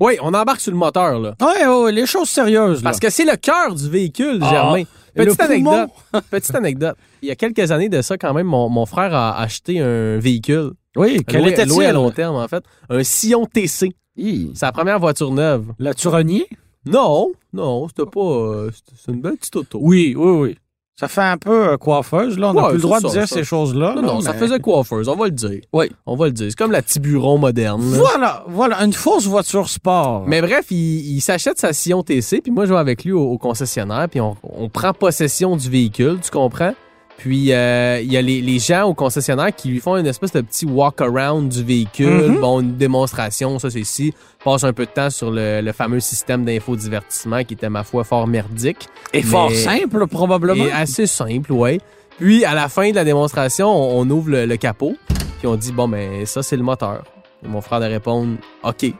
Oui, 0.00 0.14
on 0.22 0.32
embarque 0.34 0.60
sur 0.60 0.70
le 0.72 0.78
moteur, 0.78 1.18
là. 1.18 1.34
Ouais, 1.40 1.66
ouais, 1.66 1.92
les 1.92 2.06
choses 2.06 2.28
sérieuses. 2.28 2.82
Là. 2.82 2.90
Parce 2.90 3.00
que 3.00 3.10
c'est 3.10 3.24
le 3.24 3.36
cœur 3.36 3.74
du 3.74 3.88
véhicule, 3.88 4.38
Ah, 4.42 4.50
Germain. 4.50 4.82
Petite 5.14 5.40
le 5.40 5.56
poumon. 5.56 5.70
anecdote. 5.72 6.24
Petite 6.30 6.54
anecdote. 6.54 6.96
Il 7.22 7.28
y 7.28 7.30
a 7.32 7.34
quelques 7.36 7.72
années 7.72 7.88
de 7.88 8.00
ça, 8.02 8.16
quand 8.16 8.32
même, 8.32 8.46
mon, 8.46 8.68
mon 8.68 8.86
frère 8.86 9.12
a 9.14 9.40
acheté 9.40 9.80
un 9.80 10.18
véhicule. 10.18 10.72
Oui, 10.96 11.22
quel 11.26 11.46
était-il? 11.48 11.68
loué 11.70 11.86
à 11.86 11.92
long 11.92 12.10
terme, 12.12 12.36
en 12.36 12.46
fait. 12.46 12.62
Un 12.88 13.02
Sillon 13.02 13.44
TC. 13.46 13.92
Hi. 14.16 14.52
La 14.62 14.70
première 14.72 14.98
voiture 15.00 15.32
neuve. 15.32 15.66
L'as-tu 15.78 16.06
renié? 16.08 16.46
Non, 16.86 17.32
non, 17.52 17.88
c'était 17.88 18.08
pas. 18.08 18.20
euh, 18.20 18.70
c'est 18.96 19.12
une 19.12 19.20
belle 19.20 19.36
petite 19.36 19.56
auto. 19.56 19.78
Oui, 19.82 20.14
oui, 20.16 20.30
oui. 20.40 20.58
Ça 20.98 21.06
fait 21.06 21.20
un 21.20 21.36
peu 21.36 21.68
euh, 21.68 21.76
coiffeuse, 21.76 22.36
là. 22.38 22.50
On 22.50 22.54
n'a 22.54 22.62
Ouais, 22.62 22.68
plus 22.70 22.76
le 22.78 22.82
droit 22.82 22.98
ça, 22.98 23.06
de 23.06 23.12
dire 23.12 23.28
ça. 23.28 23.36
ces 23.36 23.44
choses-là. 23.44 23.94
Non, 23.94 24.02
là, 24.02 24.08
non, 24.14 24.20
ça 24.20 24.32
mais- 24.32 24.38
faisait 24.40 24.58
coiffeuse, 24.58 25.08
on 25.08 25.14
va 25.14 25.26
le 25.26 25.30
dire. 25.30 25.60
Oui. 25.72 25.90
On 26.06 26.16
va 26.16 26.26
le 26.26 26.32
dire. 26.32 26.46
C'est 26.50 26.56
comme 26.58 26.72
la 26.72 26.82
Tiburon 26.82 27.38
moderne. 27.38 27.88
là. 27.92 27.98
Voilà, 27.98 28.44
voilà, 28.48 28.82
une 28.84 28.92
fausse 28.92 29.26
voiture 29.26 29.68
sport. 29.68 30.24
Mais 30.26 30.40
bref, 30.40 30.66
il, 30.72 31.16
il 31.16 31.20
s'achète 31.20 31.58
sa 31.60 31.72
Sillon 31.72 32.02
TC, 32.02 32.40
puis 32.40 32.50
moi, 32.50 32.66
je 32.66 32.72
vais 32.72 32.80
avec 32.80 33.04
lui 33.04 33.12
au, 33.12 33.22
au 33.30 33.38
concessionnaire, 33.38 34.08
puis 34.10 34.20
on, 34.20 34.36
on 34.42 34.68
prend 34.68 34.92
possession 34.92 35.54
du 35.56 35.70
véhicule, 35.70 36.18
tu 36.20 36.30
comprends? 36.32 36.74
Puis 37.18 37.52
euh, 37.52 38.00
il 38.00 38.10
y 38.12 38.16
a 38.16 38.22
les, 38.22 38.40
les 38.40 38.58
gens 38.60 38.84
au 38.84 38.94
concessionnaire 38.94 39.54
qui 39.54 39.68
lui 39.68 39.80
font 39.80 39.96
une 39.96 40.06
espèce 40.06 40.32
de 40.32 40.40
petit 40.40 40.64
walk-around 40.66 41.48
du 41.48 41.62
véhicule, 41.64 42.28
Mhm. 42.30 42.40
bon, 42.40 42.60
une 42.60 42.76
démonstration, 42.76 43.58
ça 43.58 43.70
c'est 43.70 43.80
ici, 43.80 44.14
passe 44.44 44.62
un 44.64 44.72
peu 44.72 44.86
de 44.86 44.90
temps 44.90 45.10
sur 45.10 45.30
le, 45.32 45.60
le 45.60 45.72
fameux 45.72 45.98
système 46.00 46.44
d'infodivertissement 46.44 47.42
qui 47.44 47.54
était, 47.54 47.68
ma 47.68 47.82
foi, 47.82 48.04
fort 48.04 48.26
merdique. 48.28 48.88
Et 49.12 49.22
fort 49.22 49.50
simple, 49.52 50.06
probablement. 50.06 50.64
Et 50.64 50.70
assez 50.72 51.06
simple, 51.08 51.52
ouais. 51.52 51.80
Puis 52.18 52.44
à 52.44 52.54
la 52.54 52.68
fin 52.68 52.88
de 52.90 52.94
la 52.94 53.04
démonstration, 53.04 53.68
on, 53.68 54.00
on 54.00 54.10
ouvre 54.10 54.30
le, 54.30 54.46
le 54.46 54.56
capot, 54.56 54.94
puis 55.38 55.46
on 55.48 55.56
dit, 55.56 55.72
bon, 55.72 55.88
ben 55.88 56.24
ça 56.24 56.42
c'est 56.44 56.56
le 56.56 56.62
moteur. 56.62 57.02
Et 57.44 57.48
mon 57.48 57.60
frère 57.60 57.80
de 57.80 57.86
répondre, 57.86 58.36
OK. 58.62 58.92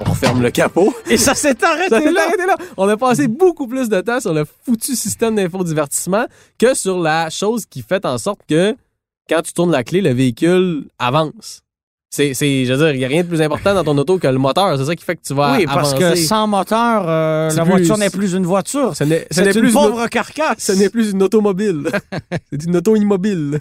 On 0.00 0.04
referme 0.10 0.42
le 0.42 0.50
capot. 0.50 0.94
Et 1.10 1.16
ça 1.16 1.34
s'est 1.34 1.56
Ça 1.60 1.70
arrêté 1.72 1.88
s'est 2.00 2.12
là. 2.12 2.22
arrêté 2.26 2.46
là. 2.46 2.56
On 2.76 2.88
a 2.88 2.96
passé 2.96 3.26
beaucoup 3.26 3.66
plus 3.66 3.88
de 3.88 4.00
temps 4.00 4.20
sur 4.20 4.32
le 4.32 4.44
foutu 4.64 4.94
système 4.94 5.34
d'infodivertissement 5.34 6.26
que 6.56 6.72
sur 6.74 7.00
la 7.00 7.30
chose 7.30 7.66
qui 7.66 7.82
fait 7.82 8.04
en 8.06 8.16
sorte 8.16 8.40
que 8.48 8.76
quand 9.28 9.42
tu 9.42 9.52
tournes 9.52 9.72
la 9.72 9.82
clé, 9.82 10.00
le 10.00 10.10
véhicule 10.12 10.84
avance. 10.98 11.62
C'est, 12.10 12.32
c'est, 12.32 12.64
je 12.64 12.72
veux 12.72 12.78
dire, 12.78 12.94
il 12.94 12.98
n'y 12.98 13.04
a 13.04 13.08
rien 13.08 13.22
de 13.22 13.28
plus 13.28 13.42
important 13.42 13.74
dans 13.74 13.84
ton 13.84 13.98
auto 13.98 14.18
que 14.18 14.26
le 14.28 14.38
moteur. 14.38 14.78
C'est 14.78 14.84
ça 14.86 14.94
qui 14.96 15.04
fait 15.04 15.16
que 15.16 15.20
tu 15.26 15.34
vas 15.34 15.56
Oui, 15.58 15.66
parce 15.66 15.92
avancer. 15.92 16.14
que 16.14 16.14
sans 16.14 16.46
moteur, 16.46 17.04
euh, 17.06 17.50
la 17.50 17.62
plus- 17.64 17.70
voiture 17.72 17.98
n'est 17.98 18.08
plus 18.08 18.32
une 18.34 18.46
voiture. 18.46 18.96
ce 18.96 19.04
n'est, 19.04 19.26
ce 19.30 19.42
C'est 19.42 19.44
n'est 19.44 19.50
une 19.52 19.60
plus 19.60 19.72
pauvre 19.72 20.06
carcasse. 20.06 20.56
ce 20.58 20.72
n'est 20.72 20.88
plus 20.88 21.10
une 21.10 21.22
automobile. 21.22 21.90
c'est 22.52 22.64
une 22.64 22.76
auto 22.76 22.96
immobile. 22.96 23.58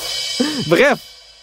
Bref, 0.68 0.98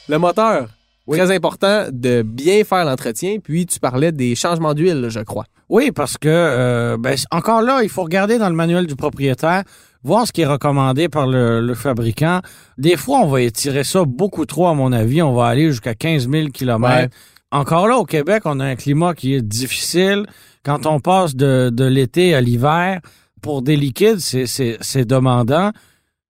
le 0.10 0.18
moteur. 0.18 0.68
Très 1.10 1.36
important 1.36 1.88
de 1.92 2.22
bien 2.22 2.64
faire 2.64 2.86
l'entretien. 2.86 3.38
Puis 3.44 3.66
tu 3.66 3.80
parlais 3.80 4.12
des 4.12 4.36
changements 4.36 4.74
d'huile, 4.74 5.08
je 5.10 5.20
crois. 5.20 5.46
Oui, 5.70 5.92
parce 5.92 6.18
que, 6.18 6.30
euh, 6.30 6.98
ben, 6.98 7.16
encore 7.32 7.62
là, 7.62 7.82
il 7.84 7.90
faut 7.90 8.04
regarder 8.04 8.38
dans 8.38 8.50
le 8.50 8.56
manuel 8.56 8.88
du 8.88 8.96
propriétaire, 8.96 9.64
voir 10.04 10.28
ce 10.28 10.32
qui 10.32 10.42
est 10.42 10.46
recommandé 10.46 11.10
par 11.10 11.28
le, 11.28 11.62
le 11.62 11.74
fabricant. 11.74 12.42
Des 12.78 12.96
fois, 12.96 13.20
on 13.20 13.28
va 13.28 13.42
étirer 13.42 13.84
ça 13.84 14.04
beaucoup 14.06 14.46
trop, 14.46 14.68
à 14.68 14.74
mon 14.74 14.92
avis. 14.92 15.22
On 15.22 15.34
va 15.34 15.48
aller 15.48 15.70
jusqu'à 15.70 15.96
15 15.96 16.30
000 16.30 16.48
kilomètres. 16.50 17.10
Ouais. 17.14 17.60
Encore 17.60 17.88
là, 17.88 17.98
au 17.98 18.06
Québec, 18.06 18.44
on 18.46 18.60
a 18.60 18.66
un 18.66 18.76
climat 18.76 19.14
qui 19.14 19.34
est 19.36 19.42
difficile. 19.42 20.26
Quand 20.64 20.86
on 20.86 21.00
passe 21.00 21.36
de, 21.36 21.70
de 21.72 21.86
l'été 21.86 22.34
à 22.34 22.42
l'hiver, 22.42 23.02
pour 23.42 23.62
des 23.62 23.76
liquides, 23.76 24.20
c'est 24.20 25.06
demandant. 25.06 25.72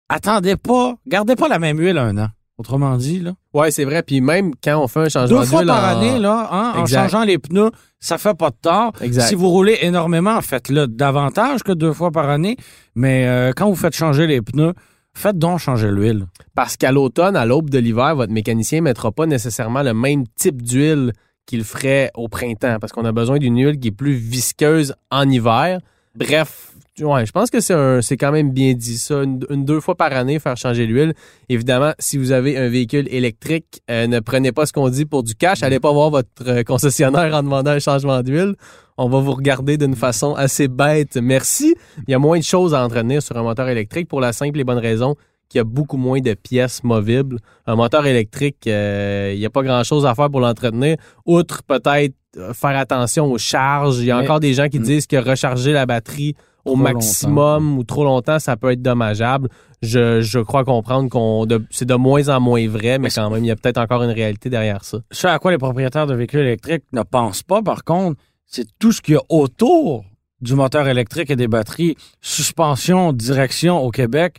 Attendez 0.09 0.57
pas, 0.57 0.95
gardez 1.07 1.37
pas 1.37 1.49
la 1.49 1.59
même 1.59 1.79
huile 1.79 1.99
un 1.99 2.19
an. 2.19 2.29
Autrement 2.57 2.97
dit, 2.97 3.19
là. 3.19 3.33
Ouais, 3.53 3.71
c'est 3.73 3.85
vrai. 3.85 4.03
Puis 4.05 4.21
même 4.21 4.53
quand 4.63 4.79
on 4.81 4.87
fait 4.87 5.01
un 5.01 5.09
changement 5.09 5.41
Deux 5.41 5.47
fois 5.47 5.61
d'huile 5.61 5.69
par 5.69 5.85
en- 5.85 5.99
année, 6.01 6.19
là, 6.21 6.49
hein, 6.53 6.73
en 6.77 6.87
changeant 6.87 7.25
les 7.25 7.39
pneus, 7.39 7.71
ça 7.99 8.17
fait 8.17 8.35
pas 8.35 8.51
de 8.51 8.57
tort. 8.63 8.93
Exact. 9.01 9.27
Si 9.27 9.35
vous 9.35 9.49
roulez 9.49 9.79
énormément, 9.83 10.41
faites-le 10.41 10.87
davantage 10.87 11.63
que 11.65 11.73
deux 11.73 11.93
fois 11.93 12.11
par 12.13 12.29
année. 12.31 12.57
Mais 12.95 13.27
euh, 13.27 13.53
quand 13.57 13.69
vous 13.69 13.75
faites 13.75 13.97
changer 13.97 14.27
les 14.29 14.41
pneus, 14.41 14.73
faites 15.15 15.37
donc 15.39 15.59
changer 15.59 15.91
l'huile. 15.91 16.27
Parce 16.55 16.77
qu'à 16.77 16.93
l'automne, 16.93 17.35
à 17.35 17.45
l'aube 17.45 17.71
de 17.71 17.79
l'hiver, 17.81 18.15
votre 18.15 18.33
mécanicien 18.33 18.79
ne 18.79 18.85
mettra 18.85 19.11
pas 19.11 19.27
nécessairement 19.27 19.83
le 19.83 19.95
même 19.95 20.25
type 20.37 20.63
d'huile 20.63 21.13
qu'il 21.47 21.65
ferait 21.65 22.11
au 22.15 22.29
printemps, 22.29 22.79
parce 22.81 22.93
qu'on 22.93 23.05
a 23.05 23.13
besoin 23.13 23.39
d'une 23.39 23.57
huile 23.59 23.79
qui 23.81 23.89
est 23.89 23.93
plus 23.93 24.15
visqueuse 24.15 24.95
en 25.11 25.29
hiver. 25.29 25.81
Bref, 26.17 26.71
ouais, 27.01 27.27
je 27.27 27.33
pense 27.33 27.51
que 27.51 27.61
c'est 27.61 27.75
un- 27.75 28.01
c'est 28.03 28.17
quand 28.17 28.33
même 28.33 28.51
bien 28.53 28.73
dit 28.75 28.97
ça. 28.99 29.23
Une, 29.23 29.41
une- 29.51 29.65
deux 29.65 29.81
fois 29.81 29.95
par 29.95 30.13
année, 30.13 30.39
faire 30.39 30.57
changer 30.57 30.87
l'huile. 30.87 31.15
Évidemment, 31.49 31.93
si 31.99 32.17
vous 32.19 32.33
avez 32.33 32.57
un 32.57 32.69
véhicule 32.69 33.07
électrique, 33.11 33.81
euh, 33.91 34.07
ne 34.07 34.21
prenez 34.21 34.53
pas 34.53 34.67
ce 34.67 34.73
qu'on 34.73 34.89
dit 34.89 35.05
pour 35.05 35.23
du 35.23 35.35
cash. 35.35 35.63
Allez 35.63 35.81
pas 35.81 35.93
voir 35.93 36.11
votre 36.11 36.29
euh, 36.47 36.63
concessionnaire 36.63 37.35
en 37.35 37.43
demandant 37.43 37.73
un 37.73 37.79
changement 37.79 38.23
d'huile. 38.23 38.55
On 38.97 39.09
va 39.09 39.19
vous 39.19 39.33
regarder 39.33 39.77
d'une 39.77 39.97
façon 39.97 40.35
assez 40.35 40.69
bête. 40.69 41.17
Merci. 41.17 41.75
Il 42.07 42.13
y 42.13 42.15
a 42.15 42.19
moins 42.19 42.39
de 42.39 42.45
choses 42.45 42.75
à 42.75 42.85
entretenir 42.85 43.23
sur 43.23 43.37
un 43.37 43.43
moteur 43.43 43.69
électrique 43.69 44.09
pour 44.09 44.21
la 44.21 44.33
simple 44.33 44.61
et 44.61 44.65
bonne 44.65 44.79
raison 44.79 45.17
qu'il 45.49 45.59
y 45.59 45.61
a 45.61 45.65
beaucoup 45.65 45.97
moins 45.99 46.21
de 46.21 46.33
pièces 46.35 46.83
movibles. 46.85 47.39
Un 47.67 47.75
moteur 47.77 48.07
électrique, 48.07 48.67
euh, 48.67 49.33
il 49.35 49.39
n'y 49.41 49.45
a 49.47 49.51
pas 49.51 49.63
grand-chose 49.63 50.07
à 50.07 50.15
faire 50.15 50.31
pour 50.31 50.41
l'entretenir, 50.41 50.97
outre 51.27 51.63
peut-être 51.65 52.15
euh, 52.39 52.53
faire 52.55 52.77
attention 52.79 53.31
aux 53.31 53.39
charges. 53.39 53.99
Il 53.99 54.07
y 54.07 54.11
a 54.11 54.17
Mais- 54.17 54.25
encore 54.25 54.41
des 54.41 54.55
gens 54.55 54.69
qui 54.69 54.79
Mm. 54.81 54.83
disent 54.85 55.07
que 55.07 55.17
recharger 55.17 55.73
la 55.73 55.87
batterie 55.87 56.35
au 56.65 56.73
Trop 56.75 56.77
maximum 56.83 57.79
ou 57.79 57.85
trop 57.85 58.05
longtemps, 58.05 58.39
ça 58.39 58.57
peut 58.57 58.71
être 58.73 58.81
dommageable. 58.83 59.49
Je, 59.83 60.21
je 60.23 60.39
crois 60.39 60.65
comprendre 60.65 61.09
qu'on 61.11 61.47
c'est 61.71 61.85
de 61.85 61.95
moins 61.95 62.29
en 62.31 62.41
moins 62.41 62.67
vrai, 62.69 62.99
mais 62.99 63.11
quand 63.11 63.29
même, 63.31 63.45
il 63.45 63.49
y 63.49 63.51
a 63.51 63.57
peut-être 63.57 63.79
encore 63.79 64.03
une 64.03 64.11
réalité 64.11 64.49
derrière 64.49 64.83
ça. 64.85 64.99
Ce 65.11 65.27
à 65.27 65.39
quoi 65.39 65.51
les 65.51 65.59
propriétaires 65.59 66.07
de 66.07 66.15
véhicules 66.15 66.41
électriques 66.41 66.85
ne 66.93 67.03
pensent 67.03 67.43
pas, 67.43 67.61
par 67.63 67.85
contre, 67.85 68.19
c'est 68.47 68.67
tout 68.79 68.93
ce 68.93 69.03
qu'il 69.03 69.15
y 69.15 69.17
a 69.19 69.23
autour 69.29 70.05
du 70.41 70.55
moteur 70.55 70.89
électrique 70.89 71.31
et 71.31 71.37
des 71.37 71.49
batteries. 71.49 71.97
Suspension, 72.21 73.13
direction 73.13 73.83
au 73.83 73.91
Québec. 73.91 74.39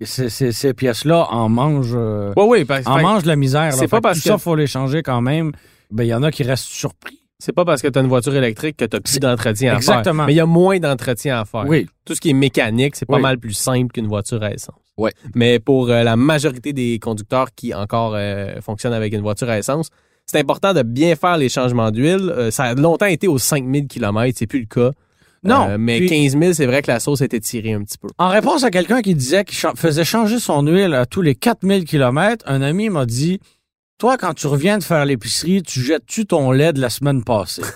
C'est- 0.00 0.28
ces 0.52 0.74
pièces-là 0.74 1.28
en 1.30 1.48
mangent, 1.48 1.92
euh, 1.94 2.32
Oui, 2.36 2.44
oui, 2.48 2.64
parce, 2.64 2.86
en 2.86 3.00
mangent 3.00 3.22
de 3.22 3.28
la 3.28 3.36
misère. 3.36 3.72
c'est 3.72 3.86
pas 3.88 3.98
que 3.98 4.02
parce 4.02 4.18
tout 4.20 4.28
ça, 4.28 4.38
faut 4.38 4.56
les 4.56 4.66
changer 4.66 5.02
quand 5.02 5.20
même. 5.20 5.52
Ben, 5.90 6.04
il 6.04 6.08
y 6.08 6.14
en 6.14 6.22
a 6.22 6.30
qui 6.32 6.42
restent 6.42 6.64
surpris. 6.66 7.20
C'est 7.44 7.52
pas 7.52 7.64
parce 7.64 7.82
que 7.82 7.88
tu 7.88 7.98
as 7.98 8.02
une 8.02 8.08
voiture 8.08 8.34
électrique 8.34 8.76
que 8.76 8.84
tu 8.84 9.00
plus 9.00 9.18
d'entretien 9.20 9.72
à 9.72 9.76
Exactement. 9.76 10.20
faire. 10.22 10.26
Mais 10.26 10.32
il 10.32 10.36
y 10.36 10.40
a 10.40 10.46
moins 10.46 10.78
d'entretien 10.78 11.40
à 11.40 11.44
faire. 11.44 11.64
Oui. 11.66 11.86
Tout 12.04 12.14
ce 12.14 12.20
qui 12.20 12.30
est 12.30 12.34
mécanique, 12.34 12.96
c'est 12.96 13.06
pas 13.06 13.16
Oui. 13.16 13.22
mal 13.22 13.38
plus 13.38 13.52
simple 13.54 13.92
qu'une 13.92 14.06
voiture 14.06 14.42
à 14.42 14.52
essence. 14.52 14.74
Ouais. 14.96 15.12
Mais 15.34 15.58
pour 15.58 15.90
euh, 15.90 16.02
la 16.02 16.16
majorité 16.16 16.72
des 16.72 16.98
conducteurs 16.98 17.48
qui 17.54 17.74
encore 17.74 18.14
euh, 18.14 18.60
fonctionnent 18.60 18.92
avec 18.92 19.12
une 19.12 19.20
voiture 19.22 19.48
à 19.50 19.58
essence, 19.58 19.88
c'est 20.26 20.38
important 20.38 20.72
de 20.72 20.82
bien 20.82 21.16
faire 21.16 21.36
les 21.36 21.48
changements 21.48 21.90
d'huile. 21.90 22.32
Euh, 22.34 22.50
ça 22.50 22.64
a 22.64 22.74
longtemps 22.74 23.06
été 23.06 23.28
aux 23.28 23.38
5000 23.38 23.88
km, 23.88 24.34
c'est 24.38 24.46
plus 24.46 24.60
le 24.60 24.66
cas. 24.66 24.92
Non. 25.42 25.68
Euh, 25.68 25.76
mais 25.78 25.98
puis- 25.98 26.08
15 26.08 26.38
000, 26.38 26.52
c'est 26.54 26.64
vrai 26.66 26.80
que 26.80 26.90
la 26.90 27.00
sauce 27.00 27.20
était 27.20 27.40
tirée 27.40 27.74
un 27.74 27.82
petit 27.82 27.98
peu. 27.98 28.08
En 28.18 28.28
réponse 28.30 28.64
à 28.64 28.70
quelqu'un 28.70 29.02
qui 29.02 29.14
disait 29.14 29.44
qu'il 29.44 29.58
faisait 29.76 30.04
changer 30.04 30.38
son 30.38 30.62
huile 30.66 30.94
à 30.94 31.04
tous 31.04 31.20
les 31.20 31.34
4000 31.34 31.84
km, 31.84 32.42
un 32.48 32.62
ami 32.62 32.88
m'a 32.88 33.04
dit 33.04 33.40
Toi, 33.98 34.16
quand 34.18 34.34
tu 34.34 34.46
reviens 34.48 34.78
de 34.78 34.82
faire 34.84 35.04
l'épicerie, 35.04 35.62
tu 35.62 35.80
jettes-tu 35.80 36.26
ton 36.26 36.50
lait 36.50 36.72
de 36.72 36.80
la 36.80 36.90
semaine 36.90 37.22
passée? 37.22 37.62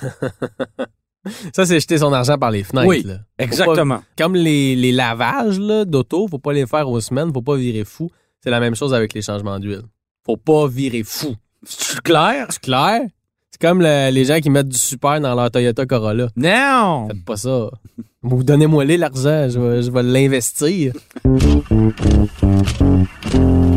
Ça, 1.55 1.67
c'est 1.67 1.79
jeter 1.81 1.99
son 1.99 2.13
argent 2.13 2.39
par 2.39 2.51
les 2.51 2.65
fenêtres. 2.65 2.89
Oui, 2.89 3.03
là. 3.03 3.19
Exactement. 3.39 4.03
Comme 4.17 4.35
les, 4.35 4.75
les 4.75 4.93
lavages 4.93 5.59
d'auto, 5.59 6.27
faut 6.29 6.39
pas 6.39 6.53
les 6.53 6.67
faire 6.67 6.89
aux 6.89 7.01
semaines, 7.01 7.33
faut 7.33 7.43
pas 7.43 7.57
virer 7.57 7.85
fou. 7.85 8.11
C'est 8.43 8.51
la 8.51 8.61
même 8.61 8.75
chose 8.75 8.95
avec 8.95 9.13
les 9.15 9.23
changements 9.23 9.59
d'huile. 9.59 9.83
Faut 10.25 10.37
pas 10.37 10.67
virer 10.69 11.03
fou. 11.05 11.35
C'est 11.65 12.01
clair? 12.01 12.47
C'est 12.51 12.61
clair? 12.63 13.01
C'est 13.51 13.61
comme 13.61 13.81
le- 13.83 14.11
les 14.11 14.25
gens 14.25 14.41
qui 14.41 14.51
mettent 14.51 14.69
du 14.69 14.79
super 14.79 15.21
dans 15.21 15.35
leur 15.35 15.51
Toyota 15.51 15.87
Corolla. 15.87 16.29
Non 16.37 17.09
Faites 17.09 17.25
pas 17.25 17.37
ça. 17.37 17.69
Vous 18.23 18.43
donnez-moi 18.43 18.85
l'argent, 18.85 19.49
je 19.49 19.59
vais, 19.59 19.83
je 19.83 19.91
vais 19.91 20.03
l'investir. 20.03 20.93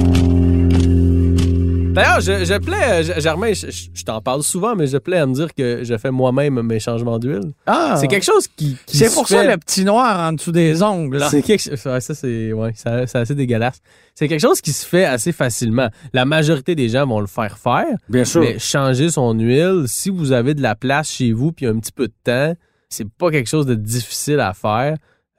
D'ailleurs, 1.93 2.21
je, 2.21 2.45
je 2.45 2.57
plais, 2.57 3.03
je- 3.03 3.19
Germain, 3.19 3.51
je, 3.53 4.03
t'en 4.05 4.21
parle 4.21 4.43
souvent, 4.43 4.75
mais 4.75 4.87
je 4.87 4.97
plais 4.97 5.17
à 5.17 5.25
me 5.25 5.33
dire 5.33 5.53
que 5.53 5.83
je 5.83 5.97
fais 5.97 6.09
moi-même 6.09 6.61
mes 6.61 6.79
changements 6.79 7.19
d'huile. 7.19 7.51
Ah, 7.67 7.95
C'est 7.99 8.07
quelque 8.07 8.23
chose 8.25 8.47
qui, 8.47 8.77
qui 8.85 8.95
C'est 8.97 9.13
pour 9.13 9.27
fait- 9.27 9.35
ça 9.35 9.43
le 9.43 9.57
petit 9.57 9.83
noir 9.83 10.17
en 10.29 10.31
dessous 10.33 10.53
des 10.53 10.81
ongles. 10.83 11.21
C'est 11.29 11.41
quelque 11.41 11.59
chose. 11.61 11.85
ouais, 11.85 11.99
ça, 11.99 12.15
c'est 12.15 12.53
ouais, 12.53 12.71
ça- 12.75 13.05
c'est 13.07 13.17
assez 13.17 13.35
dégueulasse. 13.35 13.79
C'est 14.15 14.29
quelque 14.29 14.39
chose 14.39 14.61
qui 14.61 14.71
se 14.71 14.85
fait 14.85 15.03
assez 15.03 15.33
facilement. 15.33 15.89
La 16.13 16.23
majorité 16.23 16.75
des 16.75 16.87
gens 16.87 17.05
vont 17.05 17.19
le 17.19 17.27
faire 17.27 17.57
faire, 17.57 17.85
Bien 18.07 18.23
sûr. 18.23 18.39
mais 18.41 18.57
changer 18.57 19.09
son 19.09 19.33
huile, 19.33 19.83
si 19.87 20.09
vous 20.09 20.31
avez 20.31 20.53
de 20.53 20.61
la 20.61 20.75
place 20.75 21.09
chez 21.09 21.33
vous 21.33 21.51
puis 21.51 21.65
un 21.65 21.77
petit 21.77 21.91
peu 21.91 22.07
de 22.07 22.13
temps, 22.23 22.55
c'est 22.87 23.09
pas 23.09 23.31
quelque 23.31 23.49
chose 23.49 23.65
de 23.65 23.75
difficile 23.75 24.39
à 24.39 24.53
faire. 24.53 24.95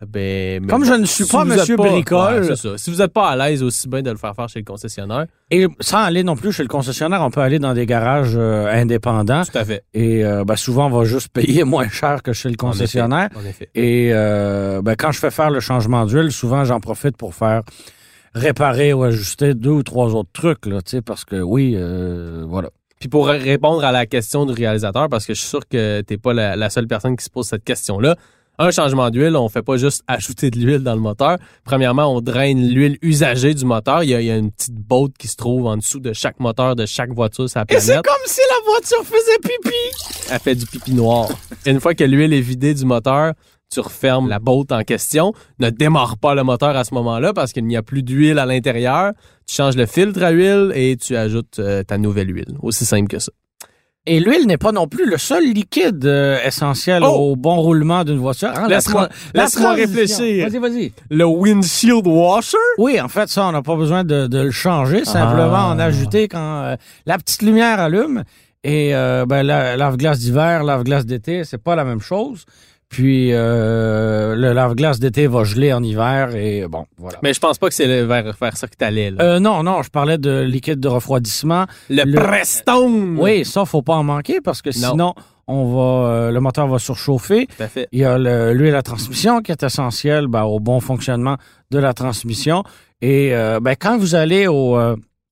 Ben, 0.06 0.62
mais 0.62 0.68
Comme 0.68 0.84
je 0.84 0.94
ne 0.94 1.04
suis 1.04 1.24
pas 1.26 1.44
Monsieur 1.44 1.76
Bricole. 1.76 2.40
ouais, 2.40 2.46
c'est 2.48 2.56
ça. 2.56 2.78
Si 2.78 2.90
vous 2.90 2.98
n'êtes 2.98 3.12
pas 3.12 3.28
à 3.30 3.36
l'aise, 3.36 3.62
aussi 3.62 3.88
bien 3.88 4.02
de 4.02 4.10
le 4.10 4.16
faire 4.16 4.34
faire 4.34 4.48
chez 4.48 4.58
le 4.58 4.64
concessionnaire. 4.64 5.26
Et 5.50 5.66
sans 5.80 5.98
aller 5.98 6.24
non 6.24 6.36
plus 6.36 6.52
chez 6.52 6.62
le 6.62 6.68
concessionnaire, 6.68 7.20
on 7.22 7.30
peut 7.30 7.40
aller 7.40 7.58
dans 7.58 7.74
des 7.74 7.86
garages 7.86 8.34
euh, 8.36 8.66
indépendants. 8.72 9.42
Tout 9.44 9.58
à 9.58 9.64
fait. 9.64 9.84
Et 9.94 10.24
euh, 10.24 10.44
ben, 10.44 10.56
souvent, 10.56 10.86
on 10.86 10.98
va 10.98 11.04
juste 11.04 11.28
payer 11.28 11.64
moins 11.72 11.88
cher 11.88 12.22
que 12.22 12.32
chez 12.32 12.48
le 12.48 12.56
concessionnaire. 12.56 13.28
En 13.36 13.44
effet. 13.44 13.68
Et 13.74 14.10
euh, 14.12 14.82
ben, 14.82 14.96
quand 14.96 15.12
je 15.12 15.18
fais 15.18 15.30
faire 15.30 15.50
le 15.50 15.60
changement 15.60 16.04
d'huile, 16.06 16.32
souvent 16.32 16.64
j'en 16.64 16.80
profite 16.80 17.16
pour 17.16 17.34
faire 17.34 17.62
réparer 18.34 18.92
ou 18.92 19.02
ajuster 19.04 19.54
deux 19.54 19.70
ou 19.70 19.82
trois 19.82 20.14
autres 20.14 20.30
trucs, 20.32 20.66
là, 20.66 20.80
tu 20.82 21.02
parce 21.02 21.24
que 21.24 21.36
oui, 21.36 21.74
euh, 21.76 22.44
voilà. 22.48 22.70
Puis 22.98 23.08
pour 23.08 23.26
répondre 23.26 23.84
à 23.84 23.92
la 23.92 24.06
question 24.06 24.46
du 24.46 24.52
réalisateur, 24.52 25.08
parce 25.08 25.26
que 25.26 25.34
je 25.34 25.40
suis 25.40 25.48
sûr 25.48 25.66
que 25.68 26.00
t'es 26.02 26.16
pas 26.16 26.32
la, 26.32 26.56
la 26.56 26.70
seule 26.70 26.86
personne 26.86 27.16
qui 27.16 27.24
se 27.24 27.30
pose 27.30 27.46
cette 27.46 27.64
question-là, 27.64 28.16
un 28.62 28.70
changement 28.70 29.10
d'huile, 29.10 29.36
on 29.36 29.48
fait 29.48 29.62
pas 29.62 29.76
juste 29.76 30.02
ajouter 30.06 30.50
de 30.50 30.58
l'huile 30.58 30.80
dans 30.82 30.94
le 30.94 31.00
moteur. 31.00 31.38
Premièrement, 31.64 32.14
on 32.14 32.20
draine 32.20 32.68
l'huile 32.68 32.96
usagée 33.02 33.54
du 33.54 33.64
moteur. 33.64 34.02
Il 34.04 34.10
y, 34.10 34.14
a, 34.14 34.20
il 34.20 34.26
y 34.26 34.30
a 34.30 34.36
une 34.36 34.50
petite 34.52 34.74
botte 34.74 35.12
qui 35.18 35.28
se 35.28 35.36
trouve 35.36 35.66
en 35.66 35.76
dessous 35.76 36.00
de 36.00 36.12
chaque 36.12 36.38
moteur 36.40 36.76
de 36.76 36.86
chaque 36.86 37.10
voiture 37.12 37.48
sur 37.50 37.58
la 37.60 37.64
Et 37.68 37.80
c'est 37.80 37.86
planète. 37.86 38.04
comme 38.04 38.26
si 38.26 38.40
la 38.50 38.70
voiture 38.70 39.04
faisait 39.04 39.38
pipi! 39.42 40.30
Elle 40.30 40.38
fait 40.40 40.54
du 40.54 40.66
pipi 40.66 40.94
noir. 40.94 41.28
Une 41.66 41.80
fois 41.80 41.94
que 41.94 42.04
l'huile 42.04 42.32
est 42.32 42.40
vidée 42.40 42.74
du 42.74 42.84
moteur, 42.84 43.32
tu 43.72 43.80
refermes 43.80 44.28
la 44.28 44.38
botte 44.38 44.70
en 44.70 44.82
question. 44.84 45.32
Ne 45.58 45.70
démarre 45.70 46.18
pas 46.18 46.34
le 46.34 46.42
moteur 46.44 46.76
à 46.76 46.84
ce 46.84 46.92
moment-là 46.94 47.32
parce 47.32 47.52
qu'il 47.52 47.64
n'y 47.66 47.76
a 47.76 47.82
plus 47.82 48.02
d'huile 48.02 48.38
à 48.38 48.44
l'intérieur. 48.46 49.12
Tu 49.46 49.54
changes 49.54 49.76
le 49.76 49.86
filtre 49.86 50.22
à 50.22 50.30
huile 50.30 50.72
et 50.74 50.96
tu 50.96 51.16
ajoutes 51.16 51.58
euh, 51.58 51.82
ta 51.82 51.96
nouvelle 51.98 52.28
huile. 52.34 52.56
Aussi 52.62 52.84
simple 52.84 53.08
que 53.08 53.18
ça. 53.18 53.32
Et 54.04 54.18
l'huile 54.18 54.48
n'est 54.48 54.58
pas 54.58 54.72
non 54.72 54.88
plus 54.88 55.08
le 55.08 55.16
seul 55.16 55.44
liquide 55.44 56.04
euh, 56.06 56.36
essentiel 56.44 57.04
Oh! 57.04 57.30
au 57.32 57.36
bon 57.36 57.54
roulement 57.60 58.02
d'une 58.02 58.18
voiture. 58.18 58.48
hein, 58.48 58.66
la 58.68 58.76
Laisse-moi- 58.78 59.08
la 59.32 59.46
réfléchir. 59.74 60.48
Vas-y, 60.48 60.58
vas-y. 60.58 60.92
Le 61.08 61.24
windshield 61.24 62.04
washer? 62.06 62.56
Oui, 62.78 63.00
en 63.00 63.06
fait, 63.08 63.28
ça, 63.28 63.46
on 63.46 63.52
n'a 63.52 63.62
pas 63.62 63.76
besoin 63.76 64.02
de, 64.02 64.26
de 64.26 64.38
le 64.40 64.50
changer. 64.50 65.04
Simplement, 65.04 65.52
Ah. 65.54 65.74
en 65.74 65.78
ajouter 65.78 66.26
quand 66.26 66.62
euh, 66.64 66.76
la 67.06 67.16
petite 67.18 67.42
lumière 67.42 67.78
allume. 67.78 68.24
Et 68.64 68.92
euh, 68.94 69.24
ben, 69.26 69.44
la 69.44 69.76
lave-glace 69.76 70.18
d'hiver, 70.18 70.64
lave-glace 70.64 71.06
d'été, 71.06 71.44
c'est 71.44 71.62
pas 71.62 71.76
la 71.76 71.84
même 71.84 72.00
chose. 72.00 72.44
Puis 72.92 73.30
euh, 73.32 74.34
le 74.36 74.52
lave-glace 74.52 75.00
d'été 75.00 75.26
va 75.26 75.44
geler 75.44 75.72
en 75.72 75.82
hiver 75.82 76.36
et 76.36 76.66
bon, 76.68 76.84
voilà. 76.98 77.18
Mais 77.22 77.32
je 77.32 77.40
pense 77.40 77.56
pas 77.56 77.68
que 77.68 77.74
c'est 77.74 78.04
vers, 78.04 78.34
vers 78.38 78.56
ça 78.58 78.68
que 78.68 78.76
t'allais, 78.76 79.10
là. 79.10 79.24
Euh, 79.24 79.40
non, 79.40 79.62
non, 79.62 79.82
je 79.82 79.88
parlais 79.88 80.18
de 80.18 80.42
liquide 80.42 80.78
de 80.78 80.88
refroidissement. 80.88 81.64
le, 81.88 82.04
le- 82.04 82.18
Prestone! 82.20 83.16
Oui, 83.18 83.46
ça, 83.46 83.64
faut 83.64 83.80
pas 83.80 83.94
en 83.94 84.04
manquer 84.04 84.42
parce 84.42 84.60
que 84.60 84.68
Non. 84.78 84.90
sinon, 84.90 85.14
on 85.46 85.74
va, 85.74 86.06
euh, 86.10 86.30
le 86.32 86.40
moteur 86.40 86.68
va 86.68 86.78
surchauffer. 86.78 87.46
Tout 87.46 87.62
à 87.62 87.68
fait. 87.68 87.88
Il 87.92 88.00
y 88.00 88.04
a 88.04 88.18
le- 88.18 88.52
l'huile 88.52 88.74
à 88.74 88.82
transmission 88.82 89.40
qui 89.40 89.52
est 89.52 89.62
essentielle 89.62 90.26
ben, 90.26 90.42
au 90.42 90.60
bon 90.60 90.78
fonctionnement 90.80 91.38
de 91.70 91.78
la 91.78 91.94
transmission. 91.94 92.62
Et 93.00 93.32
ben, 93.62 93.74
quand 93.80 93.96
vous 93.96 94.14
allez 94.14 94.46
au, 94.48 94.78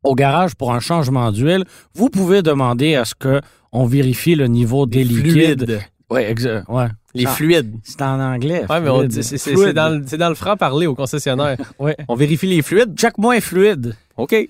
au 0.03 0.15
garage 0.15 0.55
pour 0.55 0.73
un 0.73 0.81
changement 0.81 1.31
d'huile, 1.31 1.65
vous 1.95 2.09
pouvez 2.09 2.41
demander 2.41 2.95
à 2.95 3.05
ce 3.05 3.15
que 3.15 3.43
on 3.71 3.85
vérifie 3.85 4.35
le 4.35 4.47
niveau 4.47 4.87
des 4.87 5.05
liquides. 5.05 5.81
Oui, 6.11 6.23
exa- 6.23 6.65
ouais. 6.69 6.87
Les 7.15 7.27
Ah, 7.27 7.31
fluides. 7.31 7.75
C'est 7.85 8.03
en 8.03 8.21
anglais. 8.21 8.65
Ouais, 8.69 8.81
mais 8.81 8.89
on 8.91 8.99
fluide. 8.99 9.11
dit- 9.11 9.23
c'est 9.23 9.39
c'est- 9.39 9.53
Fluide. 9.53 9.67
c'est 9.69 9.73
dans, 9.75 9.89
le- 9.91 10.05
c'est 10.07 10.17
dans 10.19 10.29
le 10.29 10.35
franc-parler 10.35 10.87
au 10.87 10.95
concessionnaire. 10.95 11.57
Ouais. 11.79 11.97
On 12.09 12.15
vérifie 12.15 12.47
les 12.47 12.63
fluides. 12.63 12.95
Chaque 12.99 13.19
mois 13.19 13.37
est 13.37 13.41
fluide. 13.41 13.95
OK. 14.17 14.33
Et 14.33 14.49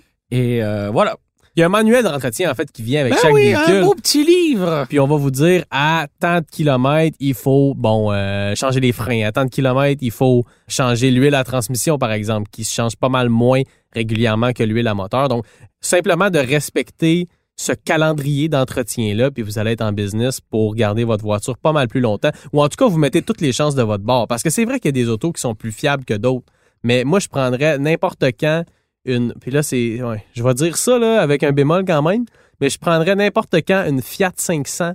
euh, 0.62 0.90
voilà. 0.90 1.16
Il 1.57 1.61
y 1.61 1.62
a 1.64 1.66
un 1.66 1.70
manuel 1.70 2.05
d'entretien, 2.05 2.49
en 2.51 2.55
fait, 2.55 2.70
qui 2.70 2.83
vient 2.83 3.01
avec 3.01 3.12
Ben 3.14 3.18
chaque 3.20 3.33
oui, 3.33 3.53
véhicule. 3.53 3.75
un 3.77 3.83
beau 3.85 3.94
petit 3.94 4.25
livre. 4.25 4.87
Puis 4.88 5.01
on 5.01 5.09
va 5.09 5.16
vous 5.16 5.33
dire, 5.33 5.64
à 5.73 6.07
tant 6.20 6.38
de 6.38 6.46
kilomètres, 6.51 7.16
il 7.18 7.35
faut, 7.35 7.75
bon, 7.77 8.12
euh, 8.12 8.55
changer 8.55 8.79
les 8.79 8.92
freins. 8.92 9.25
À 9.27 9.33
tant 9.33 9.44
de 9.44 9.51
kilomètres, 9.51 9.99
il 10.01 10.12
faut 10.12 10.44
changer 10.68 11.11
l'huile 11.11 11.35
à 11.35 11.42
transmission, 11.42 11.99
par 11.99 12.12
exemple, 12.12 12.49
qui 12.53 12.62
se 12.64 12.73
change 12.73 12.94
pas 12.96 13.09
mal 13.09 13.29
moins 13.31 13.62
régulièrement 13.92 14.53
que 14.53 14.62
l'huile 14.62 14.87
à 14.87 14.94
moteur. 14.94 15.29
Donc, 15.29 15.44
simplement 15.81 16.31
de 16.31 16.38
respecter 16.38 17.27
ce 17.61 17.73
calendrier 17.73 18.49
d'entretien-là, 18.49 19.31
puis 19.31 19.42
vous 19.42 19.59
allez 19.59 19.73
être 19.73 19.83
en 19.83 19.92
business 19.92 20.40
pour 20.40 20.75
garder 20.75 21.05
votre 21.05 21.23
voiture 21.23 21.59
pas 21.59 21.73
mal 21.73 21.88
plus 21.88 22.01
longtemps. 22.01 22.31
Ou 22.55 22.62
en 22.62 22.68
tout 22.68 22.77
cas, 22.77 22.87
vous 22.87 22.99
mettez 22.99 23.20
toutes 23.20 23.42
les 23.42 23.53
chances 23.53 23.75
de 23.75 23.83
votre 23.83 24.03
bord. 24.03 24.27
Parce 24.29 24.42
que 24.42 24.49
c'est 24.49 24.64
vrai 24.64 24.81
qu'il 24.81 24.88
y 24.88 25.01
a 25.01 25.05
des 25.05 25.11
autos 25.11 25.31
qui 25.33 25.42
sont 25.42 25.55
plus 25.55 25.70
fiables 25.70 26.07
que 26.07 26.14
d'autres. 26.14 26.46
Mais 26.83 27.05
moi, 27.05 27.18
je 27.18 27.29
prendrais 27.29 27.79
n'importe 27.79 28.25
quand 28.40 28.64
une. 29.05 29.35
Puis 29.40 29.51
là, 29.51 29.62
c'est. 29.62 30.03
Ouais, 30.03 30.25
je 30.33 30.42
vais 30.42 30.55
dire 30.55 30.79
ça 30.79 30.99
là, 30.99 31.20
avec 31.20 31.42
un 31.42 31.53
bémol 31.53 31.85
quand 31.85 32.03
même. 32.03 32.25
Mais 32.62 32.70
je 32.70 32.79
prendrais 32.79 33.14
n'importe 33.14 33.55
quand 33.57 33.85
une 33.87 34.01
Fiat 34.01 34.33
500 34.37 34.92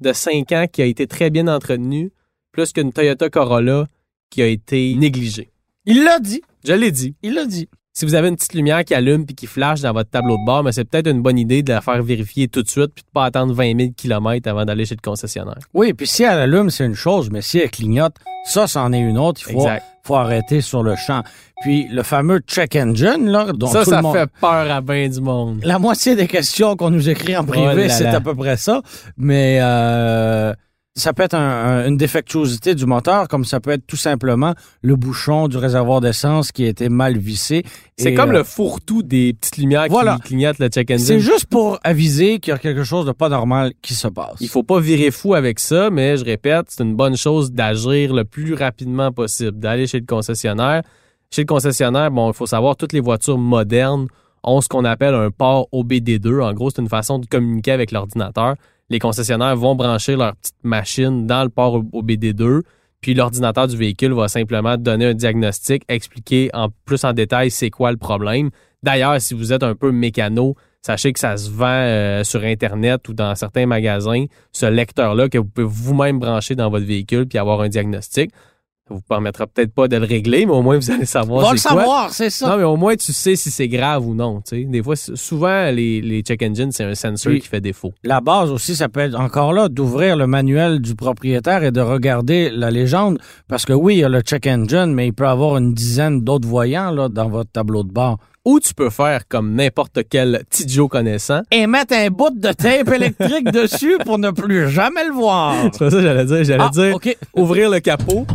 de 0.00 0.12
5 0.12 0.52
ans 0.52 0.66
qui 0.70 0.80
a 0.80 0.86
été 0.86 1.06
très 1.06 1.28
bien 1.28 1.46
entretenue, 1.46 2.10
plus 2.52 2.72
qu'une 2.72 2.92
Toyota 2.92 3.28
Corolla 3.28 3.86
qui 4.30 4.40
a 4.40 4.46
été 4.46 4.94
négligée. 4.94 5.50
Il 5.84 6.04
l'a 6.04 6.20
dit. 6.20 6.40
Je 6.64 6.72
l'ai 6.72 6.90
dit. 6.90 7.14
Il 7.22 7.34
l'a 7.34 7.44
dit. 7.44 7.68
Si 7.98 8.04
vous 8.04 8.14
avez 8.14 8.28
une 8.28 8.36
petite 8.36 8.54
lumière 8.54 8.84
qui 8.84 8.94
allume 8.94 9.26
puis 9.26 9.34
qui 9.34 9.48
flash 9.48 9.80
dans 9.80 9.92
votre 9.92 10.08
tableau 10.08 10.36
de 10.36 10.46
bord, 10.46 10.62
mais 10.62 10.70
c'est 10.70 10.84
peut-être 10.84 11.08
une 11.08 11.20
bonne 11.20 11.36
idée 11.36 11.64
de 11.64 11.72
la 11.72 11.80
faire 11.80 12.00
vérifier 12.00 12.46
tout 12.46 12.62
de 12.62 12.68
suite 12.68 12.92
puis 12.94 13.02
de 13.02 13.10
pas 13.12 13.24
attendre 13.24 13.52
20 13.52 13.76
000 13.76 13.90
km 13.96 14.48
avant 14.48 14.64
d'aller 14.64 14.86
chez 14.86 14.94
le 14.94 15.00
concessionnaire. 15.02 15.58
Oui, 15.74 15.92
puis 15.94 16.06
si 16.06 16.22
elle 16.22 16.38
allume, 16.38 16.70
c'est 16.70 16.86
une 16.86 16.94
chose, 16.94 17.28
mais 17.28 17.42
si 17.42 17.58
elle 17.58 17.68
clignote, 17.72 18.14
ça, 18.44 18.68
c'en 18.68 18.92
est 18.92 19.00
une 19.00 19.18
autre. 19.18 19.40
Il 19.44 19.52
faut, 19.52 19.62
Exact. 19.62 19.84
faut 20.04 20.14
arrêter 20.14 20.60
sur 20.60 20.84
le 20.84 20.94
champ. 20.94 21.24
Puis 21.62 21.88
le 21.90 22.04
fameux 22.04 22.38
check 22.46 22.76
engine, 22.76 23.26
là, 23.26 23.48
dont 23.52 23.66
ça, 23.66 23.82
tout 23.82 23.90
ça 23.90 23.96
le 23.96 24.02
monde... 24.02 24.14
fait 24.16 24.30
peur 24.40 24.70
à 24.70 24.80
bien 24.80 25.08
du 25.08 25.20
monde. 25.20 25.58
La 25.64 25.80
moitié 25.80 26.14
des 26.14 26.28
questions 26.28 26.76
qu'on 26.76 26.90
nous 26.90 27.08
écrit 27.08 27.36
en 27.36 27.44
privé, 27.44 27.66
Oh 27.72 27.76
là 27.78 27.88
c'est 27.88 28.06
à 28.06 28.20
peu 28.20 28.36
près 28.36 28.56
ça. 28.56 28.80
Mais 29.16 29.58
euh, 29.60 30.54
ça 30.98 31.12
peut 31.12 31.22
être 31.22 31.34
un- 31.34 31.38
un- 31.84 31.88
une 31.88 31.96
défectuosité 31.96 32.74
du 32.74 32.84
moteur, 32.86 33.28
comme 33.28 33.44
ça 33.44 33.60
peut 33.60 33.70
être 33.70 33.86
tout 33.86 33.96
simplement 33.96 34.54
le 34.82 34.96
bouchon 34.96 35.48
du 35.48 35.56
réservoir 35.56 36.00
d'essence 36.00 36.52
qui 36.52 36.64
a 36.64 36.68
été 36.68 36.88
mal 36.88 37.16
vissé. 37.16 37.62
C'est 37.96 38.14
comme 38.14 38.30
euh, 38.30 38.38
le 38.38 38.44
fourre-tout 38.44 39.02
des 39.02 39.32
petites 39.32 39.56
lumières 39.58 39.86
Voilà. 39.88 40.16
qui 40.16 40.28
clignotent 40.28 40.58
le 40.58 40.68
check 40.68 40.90
engine. 40.90 41.04
C'est 41.06 41.20
juste 41.20 41.46
pour 41.46 41.78
aviser 41.84 42.38
qu'il 42.40 42.50
y 42.52 42.54
a 42.54 42.58
quelque 42.58 42.84
chose 42.84 43.06
de 43.06 43.12
pas 43.12 43.28
normal 43.28 43.72
qui 43.80 43.94
se 43.94 44.08
passe. 44.08 44.36
Il 44.40 44.48
faut 44.48 44.62
pas 44.62 44.80
virer 44.80 45.10
fou 45.10 45.34
avec 45.34 45.58
ça, 45.60 45.88
mais 45.90 46.16
je 46.16 46.24
répète, 46.24 46.66
c'est 46.68 46.82
une 46.82 46.94
bonne 46.96 47.16
chose 47.16 47.52
d'agir 47.52 48.12
le 48.12 48.24
plus 48.24 48.54
rapidement 48.54 49.12
possible, 49.12 49.58
d'aller 49.58 49.86
chez 49.86 50.00
le 50.00 50.06
concessionnaire. 50.06 50.82
Chez 51.30 51.42
le 51.42 51.46
concessionnaire, 51.46 52.10
bon, 52.10 52.30
il 52.30 52.34
faut 52.34 52.46
savoir, 52.46 52.76
toutes 52.76 52.92
les 52.92 53.00
voitures 53.00 53.38
modernes 53.38 54.06
ont 54.44 54.60
ce 54.60 54.68
qu'on 54.68 54.84
appelle 54.84 55.14
un 55.14 55.30
port 55.30 55.68
OBD2. 55.72 56.40
En 56.42 56.52
gros, 56.54 56.70
c'est 56.70 56.80
une 56.80 56.88
façon 56.88 57.18
de 57.18 57.26
communiquer 57.26 57.72
avec 57.72 57.92
l'ordinateur. 57.92 58.54
Les 58.90 58.98
concessionnaires 58.98 59.56
vont 59.56 59.74
brancher 59.74 60.16
leur 60.16 60.34
petite 60.36 60.56
machine 60.62 61.26
dans 61.26 61.42
le 61.42 61.50
port 61.50 61.82
OBD2, 61.92 62.62
puis 63.00 63.14
l'ordinateur 63.14 63.68
du 63.68 63.76
véhicule 63.76 64.12
va 64.12 64.28
simplement 64.28 64.76
donner 64.76 65.06
un 65.06 65.14
diagnostic, 65.14 65.84
expliquer 65.88 66.50
en 66.54 66.68
plus 66.84 67.04
en 67.04 67.12
détail 67.12 67.50
c'est 67.50 67.70
quoi 67.70 67.90
le 67.90 67.98
problème. 67.98 68.50
D'ailleurs, 68.82 69.20
si 69.20 69.34
vous 69.34 69.52
êtes 69.52 69.62
un 69.62 69.74
peu 69.74 69.92
mécano, 69.92 70.54
sachez 70.82 71.12
que 71.12 71.18
ça 71.18 71.36
se 71.36 71.50
vend 71.50 71.66
euh, 71.66 72.24
sur 72.24 72.42
Internet 72.42 73.08
ou 73.08 73.12
dans 73.12 73.34
certains 73.34 73.66
magasins, 73.66 74.24
ce 74.52 74.66
lecteur-là 74.66 75.28
que 75.28 75.38
vous 75.38 75.44
pouvez 75.44 75.66
vous-même 75.66 76.18
brancher 76.18 76.54
dans 76.54 76.70
votre 76.70 76.86
véhicule 76.86 77.26
puis 77.26 77.38
avoir 77.38 77.60
un 77.60 77.68
diagnostic. 77.68 78.30
Ça 78.88 78.94
vous 78.94 79.00
permettra 79.06 79.46
peut-être 79.46 79.74
pas 79.74 79.86
de 79.86 79.96
le 79.98 80.06
régler, 80.06 80.46
mais 80.46 80.52
au 80.52 80.62
moins 80.62 80.78
vous 80.78 80.90
allez 80.90 81.04
savoir 81.04 81.42
Va 81.44 81.52
le 81.52 81.60
quoi. 81.60 81.70
savoir, 81.70 82.12
c'est 82.12 82.30
ça. 82.30 82.48
Non, 82.48 82.56
mais 82.56 82.64
au 82.64 82.76
moins 82.76 82.96
tu 82.96 83.12
sais 83.12 83.36
si 83.36 83.50
c'est 83.50 83.68
grave 83.68 84.06
ou 84.06 84.14
non. 84.14 84.40
Des 84.50 84.82
fois, 84.82 84.96
souvent, 84.96 85.70
les, 85.70 86.00
les 86.00 86.22
check 86.22 86.42
engines, 86.42 86.72
c'est 86.72 86.84
un 86.84 86.94
sensor 86.94 87.34
qui 87.34 87.40
fait 87.46 87.60
défaut. 87.60 87.92
La 88.02 88.20
base 88.22 88.50
aussi, 88.50 88.74
ça 88.74 88.88
peut 88.88 89.00
être 89.00 89.18
encore 89.20 89.52
là 89.52 89.68
d'ouvrir 89.68 90.16
le 90.16 90.26
manuel 90.26 90.80
du 90.80 90.94
propriétaire 90.94 91.62
et 91.64 91.70
de 91.70 91.80
regarder 91.82 92.50
la 92.50 92.70
légende. 92.70 93.18
Parce 93.46 93.66
que 93.66 93.74
oui, 93.74 93.96
il 93.96 93.98
y 94.00 94.04
a 94.04 94.08
le 94.08 94.20
check 94.22 94.46
engine, 94.46 94.94
mais 94.94 95.08
il 95.08 95.12
peut 95.12 95.24
y 95.24 95.28
avoir 95.28 95.58
une 95.58 95.74
dizaine 95.74 96.22
d'autres 96.22 96.48
voyants 96.48 96.90
là, 96.90 97.08
dans 97.10 97.28
votre 97.28 97.50
tableau 97.50 97.82
de 97.82 97.92
bord. 97.92 98.18
Ou 98.44 98.60
tu 98.60 98.72
peux 98.72 98.88
faire 98.88 99.28
comme 99.28 99.52
n'importe 99.54 99.98
quel 100.08 100.42
petit 100.48 100.66
Joe 100.66 100.88
connaissant. 100.88 101.42
Et 101.50 101.66
mettre 101.66 101.92
un 101.94 102.08
bout 102.08 102.30
de 102.34 102.50
tape 102.52 102.88
électrique 102.90 103.44
dessus 103.52 103.98
pour 104.06 104.18
ne 104.18 104.30
plus 104.30 104.70
jamais 104.70 105.04
le 105.06 105.12
voir. 105.12 105.54
C'est 105.72 105.78
pas 105.78 105.90
ça 105.90 105.96
que 105.98 106.02
j'allais 106.02 106.24
dire. 106.24 106.44
J'allais 106.44 106.64
Ah, 106.66 106.70
dire 106.72 106.96
ouvrir 107.34 107.68
le 107.68 107.80
capot, 107.80 108.26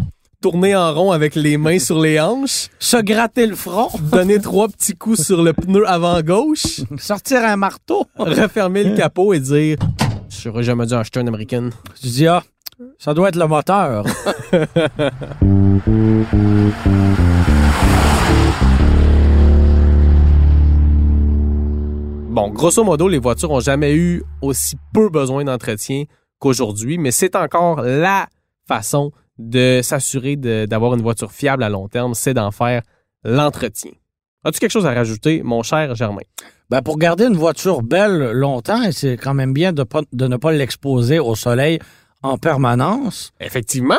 tourner 0.44 0.76
en 0.76 0.94
rond 0.94 1.12
avec 1.14 1.36
les 1.36 1.56
mains 1.56 1.80
sur 1.80 2.02
les 2.02 2.20
hanches, 2.20 2.68
Se 2.78 2.98
gratter 2.98 3.48
le 3.48 3.56
front, 3.56 3.88
donner 4.12 4.42
trois 4.42 4.68
petits 4.68 4.94
coups 4.94 5.24
sur 5.24 5.42
le 5.42 5.54
pneu 5.54 5.88
avant 5.88 6.22
gauche, 6.22 6.82
sortir 6.98 7.46
un 7.46 7.56
marteau. 7.56 8.06
refermer 8.18 8.84
le 8.84 8.98
capot 8.98 9.34
et 9.34 9.40
dire 9.40 9.78
J'aurais 10.28 10.64
jamais 10.64 10.86
dû 10.86 10.96
acheter 10.96 11.22
une 11.22 11.30
américaine. 11.30 11.72
Tu 12.02 12.08
dis, 12.08 12.28
ah, 12.28 12.44
ça 12.98 13.14
doit 13.14 13.30
être 13.30 13.38
le 13.38 13.48
moteur. 13.48 14.04
Bon, 22.34 22.50
grosso 22.50 22.84
modo, 22.84 23.08
les 23.08 23.20
voitures 23.20 23.52
ont 23.52 23.60
jamais 23.60 23.94
eu 23.94 24.24
aussi 24.42 24.76
peu 24.92 25.08
besoin 25.10 25.44
d'entretien 25.44 26.06
qu'aujourd'hui, 26.40 26.98
mais 26.98 27.12
c'est 27.12 27.36
encore 27.36 27.84
la 27.84 28.26
façon 28.68 29.12
de 29.38 29.82
s'assurer 29.84 30.36
d'avoir 30.36 30.94
une 30.94 31.02
voiture 31.02 31.32
fiable 31.32 31.64
à 31.64 31.70
long 31.70 31.88
terme, 31.88 32.14
c'est 32.14 32.34
d'en 32.34 32.52
faire 32.52 32.82
l'entretien. 33.24 33.92
As-tu 34.44 34.60
quelque 34.60 34.72
chose 34.72 34.86
à 34.86 34.94
rajouter, 34.94 35.42
mon 35.44 35.64
cher 35.64 35.96
Germain? 35.96 36.22
Ben, 36.70 36.82
pour 36.82 36.98
garder 36.98 37.26
une 37.26 37.36
voiture 37.38 37.82
belle 37.82 38.32
longtemps, 38.32 38.92
c'est 38.92 39.16
quand 39.18 39.34
même 39.34 39.54
bien 39.54 39.74
de, 39.74 39.84
pas- 39.84 40.02
de 40.12 40.28
ne 40.28 40.38
pas 40.38 40.52
l'exposer 40.52 41.20
au 41.20 41.36
soleil 41.36 41.80
en 42.24 42.38
permanence. 42.38 43.32
Effectivement. 43.40 43.98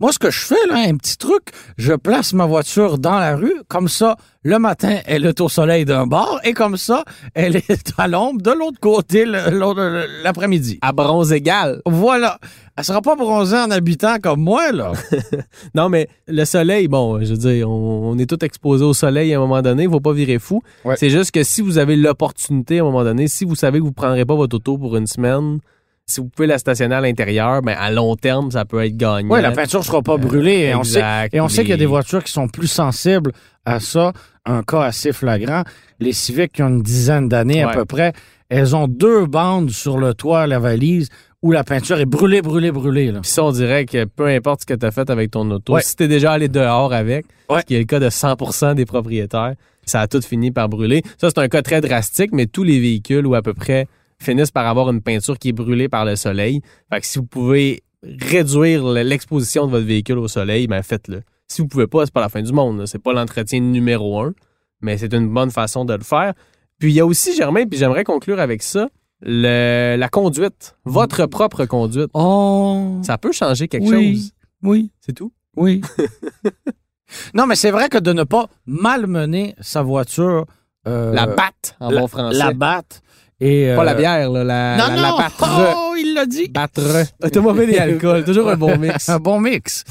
Moi, 0.00 0.12
ce 0.12 0.18
que 0.18 0.30
je 0.30 0.40
fais, 0.40 0.66
là, 0.68 0.76
un 0.88 0.96
petit 0.96 1.16
truc, 1.16 1.48
je 1.76 1.92
place 1.92 2.32
ma 2.32 2.46
voiture 2.46 2.98
dans 2.98 3.18
la 3.18 3.36
rue, 3.36 3.62
comme 3.68 3.88
ça, 3.88 4.16
le 4.42 4.58
matin, 4.58 4.98
elle 5.06 5.24
est 5.24 5.40
au 5.40 5.48
soleil 5.48 5.84
d'un 5.84 6.06
bord, 6.06 6.38
et 6.44 6.52
comme 6.52 6.76
ça, 6.76 7.04
elle 7.34 7.56
est 7.56 7.92
à 7.96 8.08
l'ombre 8.08 8.42
de 8.42 8.50
l'autre 8.50 8.78
côté 8.80 9.24
l'après-midi. 9.24 10.78
À 10.82 10.92
bronze 10.92 11.32
égal. 11.32 11.80
Voilà. 11.86 12.38
Elle 12.76 12.84
sera 12.84 13.00
pas 13.00 13.14
bronzée 13.14 13.56
en 13.56 13.70
habitant 13.70 14.16
comme 14.20 14.40
moi, 14.40 14.72
là. 14.72 14.92
Non, 15.74 15.88
mais 15.88 16.08
le 16.26 16.44
soleil, 16.44 16.88
bon, 16.88 17.20
je 17.20 17.30
veux 17.30 17.36
dire, 17.36 17.70
on, 17.70 18.10
on 18.10 18.18
est 18.18 18.26
tous 18.26 18.44
exposés 18.44 18.84
au 18.84 18.94
soleil 18.94 19.32
à 19.32 19.36
un 19.36 19.40
moment 19.40 19.62
donné, 19.62 19.84
il 19.84 19.90
faut 19.90 20.00
pas 20.00 20.12
virer 20.12 20.38
fou. 20.38 20.60
Ouais. 20.84 20.96
C'est 20.96 21.10
juste 21.10 21.30
que 21.30 21.42
si 21.42 21.60
vous 21.62 21.78
avez 21.78 21.96
l'opportunité 21.96 22.78
à 22.78 22.82
un 22.82 22.84
moment 22.84 23.04
donné, 23.04 23.28
si 23.28 23.44
vous 23.44 23.54
savez 23.54 23.78
que 23.78 23.84
vous 23.84 23.92
prendrez 23.92 24.24
pas 24.24 24.34
votre 24.34 24.56
auto 24.56 24.76
pour 24.76 24.96
une 24.96 25.06
semaine, 25.06 25.60
si 26.06 26.20
vous 26.20 26.28
pouvez 26.28 26.46
la 26.46 26.58
stationner 26.58 26.94
à 26.94 27.00
l'intérieur, 27.00 27.62
ben 27.62 27.76
à 27.78 27.90
long 27.90 28.14
terme, 28.16 28.50
ça 28.50 28.64
peut 28.64 28.84
être 28.84 28.96
gagnant. 28.96 29.34
Oui, 29.34 29.40
la 29.40 29.52
peinture 29.52 29.82
sera 29.84 30.02
pas 30.02 30.16
brûlée. 30.18 30.60
Et 30.60 30.74
on 30.74 30.84
sait, 30.84 30.98
Exact. 30.98 31.34
et 31.34 31.40
on 31.40 31.48
sait 31.48 31.62
qu'il 31.62 31.70
y 31.70 31.74
a 31.74 31.78
des 31.78 31.86
voitures 31.86 32.22
qui 32.22 32.32
sont 32.32 32.48
plus 32.48 32.66
sensibles 32.66 33.32
à 33.64 33.80
ça. 33.80 34.12
Un 34.44 34.62
cas 34.62 34.82
assez 34.82 35.12
flagrant. 35.12 35.62
Les 36.00 36.12
Civic 36.12 36.52
qui 36.52 36.62
ont 36.62 36.68
une 36.68 36.82
dizaine 36.82 37.28
d'années 37.28 37.62
à 37.62 37.68
peu 37.68 37.86
près, 37.86 38.12
elles 38.50 38.76
ont 38.76 38.86
deux 38.88 39.24
bandes 39.24 39.70
sur 39.70 39.96
le 39.96 40.12
toit, 40.12 40.46
la 40.46 40.58
valise, 40.58 41.08
où 41.40 41.50
la 41.52 41.64
peinture 41.64 41.98
est 41.98 42.04
brûlée, 42.06 42.42
brûlée, 42.42 42.70
brûlée. 42.70 43.10
Là. 43.10 43.20
Puis 43.22 43.30
ça, 43.30 43.42
on 43.44 43.52
dirait 43.52 43.86
que 43.86 44.04
peu 44.04 44.26
importe 44.26 44.60
ce 44.62 44.66
que 44.66 44.74
tu 44.74 44.84
as 44.84 44.90
fait 44.90 45.08
avec 45.08 45.30
ton 45.30 45.50
auto, 45.50 45.74
Ouais. 45.74 45.82
si 45.82 45.96
t'es 45.96 46.08
déjà 46.08 46.32
allé 46.32 46.48
dehors 46.48 46.92
avec, 46.92 47.24
Ouais. 47.48 47.60
ce 47.60 47.64
qui 47.66 47.74
est 47.76 47.78
le 47.78 47.84
cas 47.86 48.00
de 48.00 48.10
100% 48.10 48.74
des 48.74 48.84
propriétaires, 48.84 49.54
ça 49.86 50.00
a 50.02 50.06
tout 50.06 50.20
fini 50.22 50.50
par 50.50 50.68
brûler. 50.68 51.02
Ça, 51.18 51.28
c'est 51.30 51.38
un 51.40 51.48
cas 51.48 51.62
très 51.62 51.80
drastique, 51.80 52.30
mais 52.32 52.44
tous 52.46 52.62
les 52.64 52.78
véhicules 52.80 53.26
ou 53.26 53.34
à 53.34 53.40
peu 53.42 53.54
près 53.54 53.86
finissent 54.24 54.50
par 54.50 54.66
avoir 54.66 54.90
une 54.90 55.00
peinture 55.02 55.38
qui 55.38 55.50
est 55.50 55.52
brûlée 55.52 55.88
par 55.88 56.04
le 56.04 56.16
soleil. 56.16 56.60
Fait 56.92 57.00
que 57.00 57.06
si 57.06 57.18
vous 57.18 57.26
pouvez 57.26 57.82
réduire 58.02 58.84
l'exposition 58.84 59.66
de 59.66 59.70
votre 59.70 59.86
véhicule 59.86 60.18
au 60.18 60.28
soleil, 60.28 60.66
ben 60.66 60.82
faites-le. 60.82 61.22
Si 61.48 61.62
vous 61.62 61.68
pouvez 61.68 61.86
pas, 61.86 62.04
c'est 62.06 62.12
pas 62.14 62.20
la 62.20 62.28
fin 62.28 62.42
du 62.42 62.52
monde. 62.52 62.86
C'est 62.86 62.98
pas 62.98 63.12
l'entretien 63.12 63.60
numéro 63.60 64.20
un, 64.20 64.34
mais 64.80 64.98
c'est 64.98 65.12
une 65.14 65.28
bonne 65.32 65.50
façon 65.50 65.84
de 65.84 65.94
le 65.94 66.02
faire. 66.02 66.34
Puis 66.78 66.90
il 66.92 66.94
y 66.96 67.00
a 67.00 67.06
aussi, 67.06 67.34
Germain, 67.36 67.64
puis 67.66 67.78
j'aimerais 67.78 68.04
conclure 68.04 68.40
avec 68.40 68.62
ça, 68.62 68.88
le- 69.22 69.96
la 69.96 70.08
conduite, 70.08 70.76
votre 70.84 71.26
propre 71.26 71.64
conduite. 71.66 72.10
Oh, 72.14 72.98
Ça 73.02 73.16
peut 73.16 73.32
changer 73.32 73.68
quelque 73.68 73.88
Oui. 73.88 74.16
chose. 74.16 74.32
oui, 74.62 74.90
C'est 75.00 75.12
tout? 75.12 75.32
oui. 75.56 75.80
non, 77.34 77.46
mais 77.46 77.54
c'est 77.56 77.70
vrai 77.70 77.88
que 77.88 77.98
de 77.98 78.12
ne 78.12 78.24
pas 78.24 78.48
malmener 78.66 79.54
sa 79.60 79.82
voiture... 79.82 80.46
euh, 80.86 81.12
La 81.14 81.26
batte, 81.26 81.76
en 81.80 81.90
la- 81.90 82.00
bon 82.00 82.06
français. 82.08 82.38
La 82.38 82.52
batte. 82.52 83.02
Et, 83.46 83.74
Pas 83.76 83.82
euh, 83.82 83.84
la 83.84 83.94
bière, 83.94 84.30
là, 84.30 84.42
la, 84.44 84.76
Non, 84.78 84.84
la, 84.88 84.96
non, 84.96 85.02
la 85.02 85.16
battre. 85.18 85.74
oh, 85.76 85.94
il 85.98 86.14
l'a 86.14 86.24
dit. 86.24 86.48
Battre. 86.48 86.80
T'as 87.30 87.40
mauvais 87.40 87.66
des 87.66 87.76
alcools. 87.76 88.24
Toujours 88.24 88.48
un 88.48 88.56
bon 88.56 88.78
mix. 88.78 89.08
Un 89.10 89.18
bon 89.18 89.38
mix. 89.38 89.84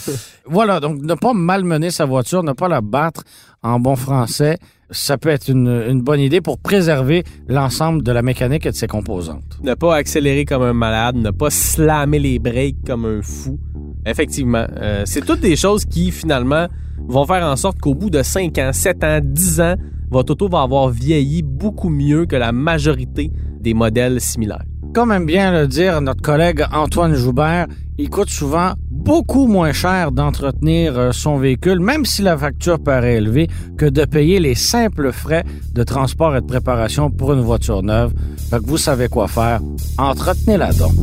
voilà, 0.45 0.79
donc 0.79 1.01
ne 1.01 1.13
pas 1.13 1.33
malmener 1.33 1.91
sa 1.91 2.05
voiture, 2.05 2.41
ne 2.43 2.53
pas 2.53 2.67
la 2.67 2.81
battre 2.81 3.23
en 3.61 3.79
bon 3.79 3.95
français, 3.95 4.57
ça 4.89 5.17
peut 5.17 5.29
être 5.29 5.49
une, 5.49 5.67
une 5.87 6.01
bonne 6.01 6.19
idée 6.19 6.41
pour 6.41 6.57
préserver 6.57 7.23
l'ensemble 7.47 8.01
de 8.01 8.11
la 8.11 8.23
mécanique 8.23 8.65
et 8.65 8.71
de 8.71 8.75
ses 8.75 8.87
composantes. 8.87 9.59
Ne 9.61 9.75
pas 9.75 9.95
accélérer 9.95 10.45
comme 10.45 10.63
un 10.63 10.73
malade, 10.73 11.15
ne 11.15 11.29
pas 11.29 11.49
slammer 11.51 12.19
les 12.19 12.39
breaks 12.39 12.83
comme 12.85 13.05
un 13.05 13.21
fou. 13.21 13.59
Effectivement, 14.05 14.65
euh, 14.81 15.03
c'est 15.05 15.23
toutes 15.25 15.39
des 15.41 15.55
choses 15.55 15.85
qui, 15.85 16.11
finalement, 16.11 16.67
vont 17.07 17.25
faire 17.25 17.45
en 17.45 17.55
sorte 17.55 17.79
qu'au 17.79 17.93
bout 17.93 18.09
de 18.09 18.21
5 18.23 18.57
ans, 18.57 18.71
7 18.73 19.03
ans, 19.03 19.19
10 19.23 19.61
ans, 19.61 19.75
votre 20.13 20.33
auto 20.33 20.47
va 20.47 20.61
avoir 20.61 20.89
vieilli 20.89 21.41
beaucoup 21.41 21.89
mieux 21.89 22.27
que 22.27 22.35
la 22.35 22.51
majorité 22.51 23.31
des 23.59 23.73
modèles 23.73 24.21
similaires. 24.21 24.63
comme 24.93 25.11
aime 25.11 25.25
bien 25.25 25.51
le 25.51 25.67
dire 25.67 26.01
notre 26.01 26.21
collègue 26.21 26.63
Antoine 26.71 27.15
Joubert, 27.15 27.65
il 27.97 28.11
coûte 28.11 28.29
souvent 28.29 28.73
beaucoup 28.91 29.47
moins 29.47 29.73
cher 29.73 30.11
d'entretenir 30.11 30.97
euh, 30.97 31.11
son 31.11 31.37
véhicule, 31.37 31.79
même 31.79 32.05
si 32.05 32.21
la 32.21 32.37
facture 32.37 32.81
paraît 32.81 33.15
élevée, 33.15 33.47
que 33.75 33.87
de 33.87 34.05
payer 34.05 34.39
les 34.39 34.53
simples 34.53 35.11
frais 35.11 35.43
de 35.73 35.83
transport 35.83 36.35
et 36.35 36.41
de 36.41 36.45
préparation 36.45 37.09
pour 37.09 37.33
une 37.33 37.41
voiture 37.41 37.81
neuve. 37.81 38.13
Fait 38.51 38.59
que 38.59 38.67
vous 38.67 38.77
savez 38.77 39.09
quoi 39.09 39.27
faire. 39.27 39.61
Entretenez-la 39.97 40.73
donc. 40.73 40.93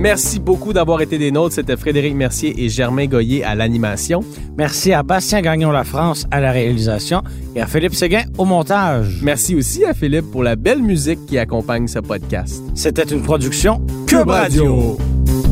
Merci 0.00 0.40
beaucoup 0.40 0.72
d'avoir 0.72 1.02
été 1.02 1.18
des 1.18 1.30
nôtres. 1.30 1.56
C'était 1.56 1.76
Frédéric 1.76 2.14
Mercier 2.14 2.54
et 2.64 2.70
Germain 2.70 3.04
Goyer 3.04 3.44
à 3.44 3.54
l'animation. 3.54 4.20
Merci 4.56 4.94
à 4.94 5.02
Bastien 5.02 5.42
Gagnon 5.42 5.70
La 5.70 5.84
France 5.84 6.26
à 6.30 6.40
la 6.40 6.52
réalisation 6.52 7.22
et 7.54 7.60
à 7.60 7.66
Philippe 7.66 7.94
Séguin 7.94 8.22
au 8.38 8.46
montage. 8.46 9.20
Merci 9.22 9.54
aussi 9.54 9.84
à 9.84 9.92
Philippe 9.92 10.30
pour 10.30 10.42
la 10.42 10.56
belle 10.56 10.82
musique 10.82 11.26
qui 11.26 11.36
accompagne 11.36 11.86
ce 11.86 11.98
podcast. 11.98 12.62
C'était 12.74 13.02
une 13.02 13.20
production 13.22 13.82
Cube 14.06 14.30
Radio. 14.30 14.96
Radio. 14.96 15.49